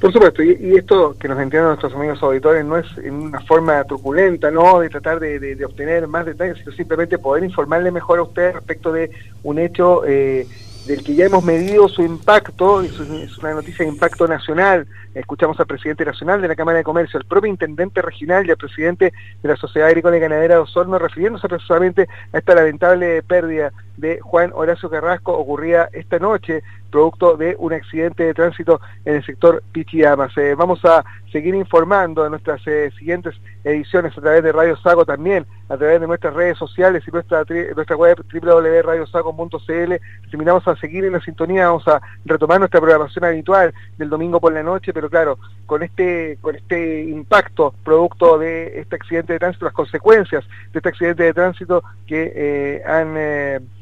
Por 0.00 0.12
supuesto, 0.12 0.42
y, 0.42 0.76
esto 0.76 1.16
que 1.18 1.26
nos 1.26 1.40
entiendan 1.40 1.70
nuestros 1.70 1.94
amigos 1.94 2.22
auditores 2.22 2.64
no 2.64 2.76
es 2.76 2.86
en 2.98 3.14
una 3.14 3.40
forma 3.40 3.82
truculenta, 3.84 4.50
no 4.50 4.80
de 4.80 4.90
tratar 4.90 5.20
de, 5.20 5.64
obtener 5.64 6.06
más 6.06 6.26
detalles, 6.26 6.58
sino 6.58 6.72
simplemente 6.72 7.16
poder 7.18 7.44
informarle 7.44 7.90
mejor 7.90 8.18
a 8.18 8.24
usted 8.24 8.52
respecto 8.52 8.92
de 8.92 9.10
un 9.42 9.58
hecho 9.58 10.04
eh, 10.04 10.46
del 10.86 11.02
que 11.02 11.14
ya 11.14 11.26
hemos 11.26 11.44
medido 11.44 11.88
su 11.88 12.02
impacto, 12.02 12.80
es 12.80 12.98
una 13.00 13.54
noticia 13.54 13.84
de 13.84 13.90
impacto 13.90 14.28
nacional. 14.28 14.86
Escuchamos 15.14 15.58
al 15.58 15.66
presidente 15.66 16.04
nacional 16.04 16.40
de 16.40 16.48
la 16.48 16.54
Cámara 16.54 16.78
de 16.78 16.84
Comercio, 16.84 17.18
al 17.18 17.26
propio 17.26 17.50
intendente 17.50 18.02
regional 18.02 18.46
y 18.46 18.50
al 18.50 18.56
presidente 18.56 19.12
de 19.42 19.48
la 19.48 19.56
Sociedad 19.56 19.88
Agrícola 19.88 20.16
y 20.16 20.20
Ganadera 20.20 20.54
de 20.54 20.60
Osorno, 20.60 20.98
refiriéndose 20.98 21.48
precisamente 21.48 22.08
a 22.32 22.38
esta 22.38 22.54
lamentable 22.54 23.22
pérdida 23.22 23.72
de 23.96 24.20
Juan 24.20 24.52
Horacio 24.54 24.90
Carrasco 24.90 25.32
ocurría 25.32 25.88
esta 25.92 26.18
noche, 26.18 26.62
producto 26.96 27.36
de 27.36 27.54
un 27.58 27.74
accidente 27.74 28.24
de 28.24 28.32
tránsito 28.32 28.80
en 29.04 29.16
el 29.16 29.26
sector 29.26 29.62
Pichiamas. 29.70 30.34
Eh, 30.38 30.54
vamos 30.56 30.82
a 30.82 31.04
seguir 31.30 31.54
informando 31.54 32.24
de 32.24 32.30
nuestras 32.30 32.66
eh, 32.66 32.90
siguientes 32.98 33.34
ediciones 33.64 34.16
a 34.16 34.20
través 34.22 34.42
de 34.42 34.50
Radio 34.50 34.78
Sago 34.78 35.04
también, 35.04 35.44
a 35.68 35.76
través 35.76 36.00
de 36.00 36.06
nuestras 36.06 36.32
redes 36.32 36.56
sociales 36.56 37.04
y 37.06 37.10
nuestra, 37.10 37.44
nuestra 37.74 37.96
web 37.96 38.24
www.radiosago.cl. 38.32 39.92
Terminamos 40.30 40.66
a 40.66 40.76
seguir 40.76 41.04
en 41.04 41.12
la 41.12 41.20
sintonía, 41.20 41.66
vamos 41.66 41.86
a 41.86 42.00
retomar 42.24 42.60
nuestra 42.60 42.80
programación 42.80 43.26
habitual 43.26 43.74
del 43.98 44.08
domingo 44.08 44.40
por 44.40 44.54
la 44.54 44.62
noche, 44.62 44.94
pero 44.94 45.10
claro, 45.10 45.38
con 45.66 45.82
este, 45.82 46.38
con 46.40 46.56
este 46.56 47.02
impacto 47.02 47.74
producto 47.84 48.38
de 48.38 48.80
este 48.80 48.96
accidente 48.96 49.34
de 49.34 49.38
tránsito, 49.38 49.66
las 49.66 49.74
consecuencias 49.74 50.46
de 50.72 50.78
este 50.78 50.88
accidente 50.88 51.24
de 51.24 51.34
tránsito 51.34 51.84
que 52.06 52.32
eh, 52.34 52.82
han 52.86 53.75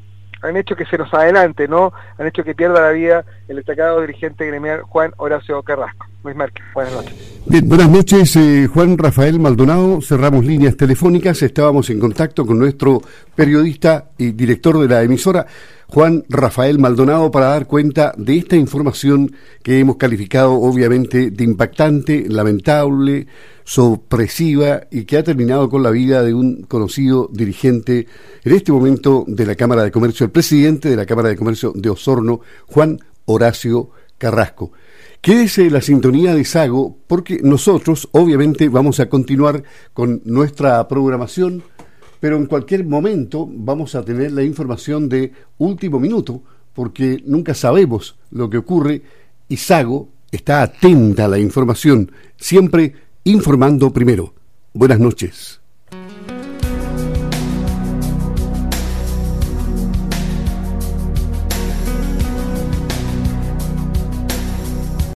han 0.44 0.56
hecho 0.56 0.76
que 0.76 0.84
se 0.84 0.98
nos 0.98 1.12
adelante, 1.14 1.66
¿no? 1.68 1.92
Han 2.18 2.26
hecho 2.26 2.44
que 2.44 2.54
pierda 2.54 2.80
la 2.80 2.90
vida 2.90 3.24
el 3.48 3.56
destacado 3.56 4.00
dirigente 4.00 4.46
gremial 4.46 4.82
Juan 4.82 5.12
Horacio 5.16 5.62
Carrasco. 5.62 6.06
Luis 6.24 6.36
Márquez, 6.36 6.64
buenas 6.72 6.94
noches. 6.94 7.14
Bien, 7.44 7.68
buenas 7.68 7.90
noches, 7.90 8.36
eh, 8.36 8.66
Juan 8.72 8.96
Rafael 8.96 9.38
Maldonado. 9.38 10.00
Cerramos 10.00 10.46
líneas 10.46 10.74
telefónicas. 10.74 11.42
Estábamos 11.42 11.90
en 11.90 12.00
contacto 12.00 12.46
con 12.46 12.58
nuestro 12.58 13.02
periodista 13.34 14.08
y 14.16 14.32
director 14.32 14.78
de 14.78 14.88
la 14.88 15.02
emisora, 15.02 15.46
Juan 15.86 16.24
Rafael 16.30 16.78
Maldonado, 16.78 17.30
para 17.30 17.48
dar 17.48 17.66
cuenta 17.66 18.14
de 18.16 18.38
esta 18.38 18.56
información 18.56 19.36
que 19.62 19.78
hemos 19.78 19.96
calificado 19.96 20.54
obviamente 20.54 21.30
de 21.30 21.44
impactante, 21.44 22.24
lamentable, 22.26 23.26
sorpresiva 23.62 24.84
y 24.90 25.04
que 25.04 25.18
ha 25.18 25.22
terminado 25.22 25.68
con 25.68 25.82
la 25.82 25.90
vida 25.90 26.22
de 26.22 26.32
un 26.32 26.62
conocido 26.62 27.28
dirigente 27.30 28.06
en 28.42 28.52
este 28.54 28.72
momento 28.72 29.26
de 29.26 29.44
la 29.44 29.56
Cámara 29.56 29.82
de 29.82 29.90
Comercio, 29.90 30.24
el 30.24 30.32
presidente 30.32 30.88
de 30.88 30.96
la 30.96 31.04
Cámara 31.04 31.28
de 31.28 31.36
Comercio 31.36 31.72
de 31.74 31.90
Osorno, 31.90 32.40
Juan 32.66 32.98
Horacio 33.26 33.90
Carrasco. 34.16 34.72
Quédese 35.24 35.70
la 35.70 35.80
sintonía 35.80 36.34
de 36.34 36.44
Sago 36.44 36.98
porque 37.06 37.40
nosotros 37.42 38.10
obviamente 38.12 38.68
vamos 38.68 39.00
a 39.00 39.08
continuar 39.08 39.62
con 39.94 40.20
nuestra 40.26 40.86
programación, 40.86 41.62
pero 42.20 42.36
en 42.36 42.44
cualquier 42.44 42.84
momento 42.84 43.48
vamos 43.50 43.94
a 43.94 44.04
tener 44.04 44.32
la 44.32 44.42
información 44.42 45.08
de 45.08 45.32
último 45.56 45.98
minuto 45.98 46.42
porque 46.74 47.22
nunca 47.24 47.54
sabemos 47.54 48.18
lo 48.32 48.50
que 48.50 48.58
ocurre 48.58 49.00
y 49.48 49.56
Sago 49.56 50.10
está 50.30 50.60
atenta 50.60 51.24
a 51.24 51.28
la 51.28 51.38
información, 51.38 52.12
siempre 52.36 52.92
informando 53.24 53.94
primero. 53.94 54.34
Buenas 54.74 55.00
noches. 55.00 55.63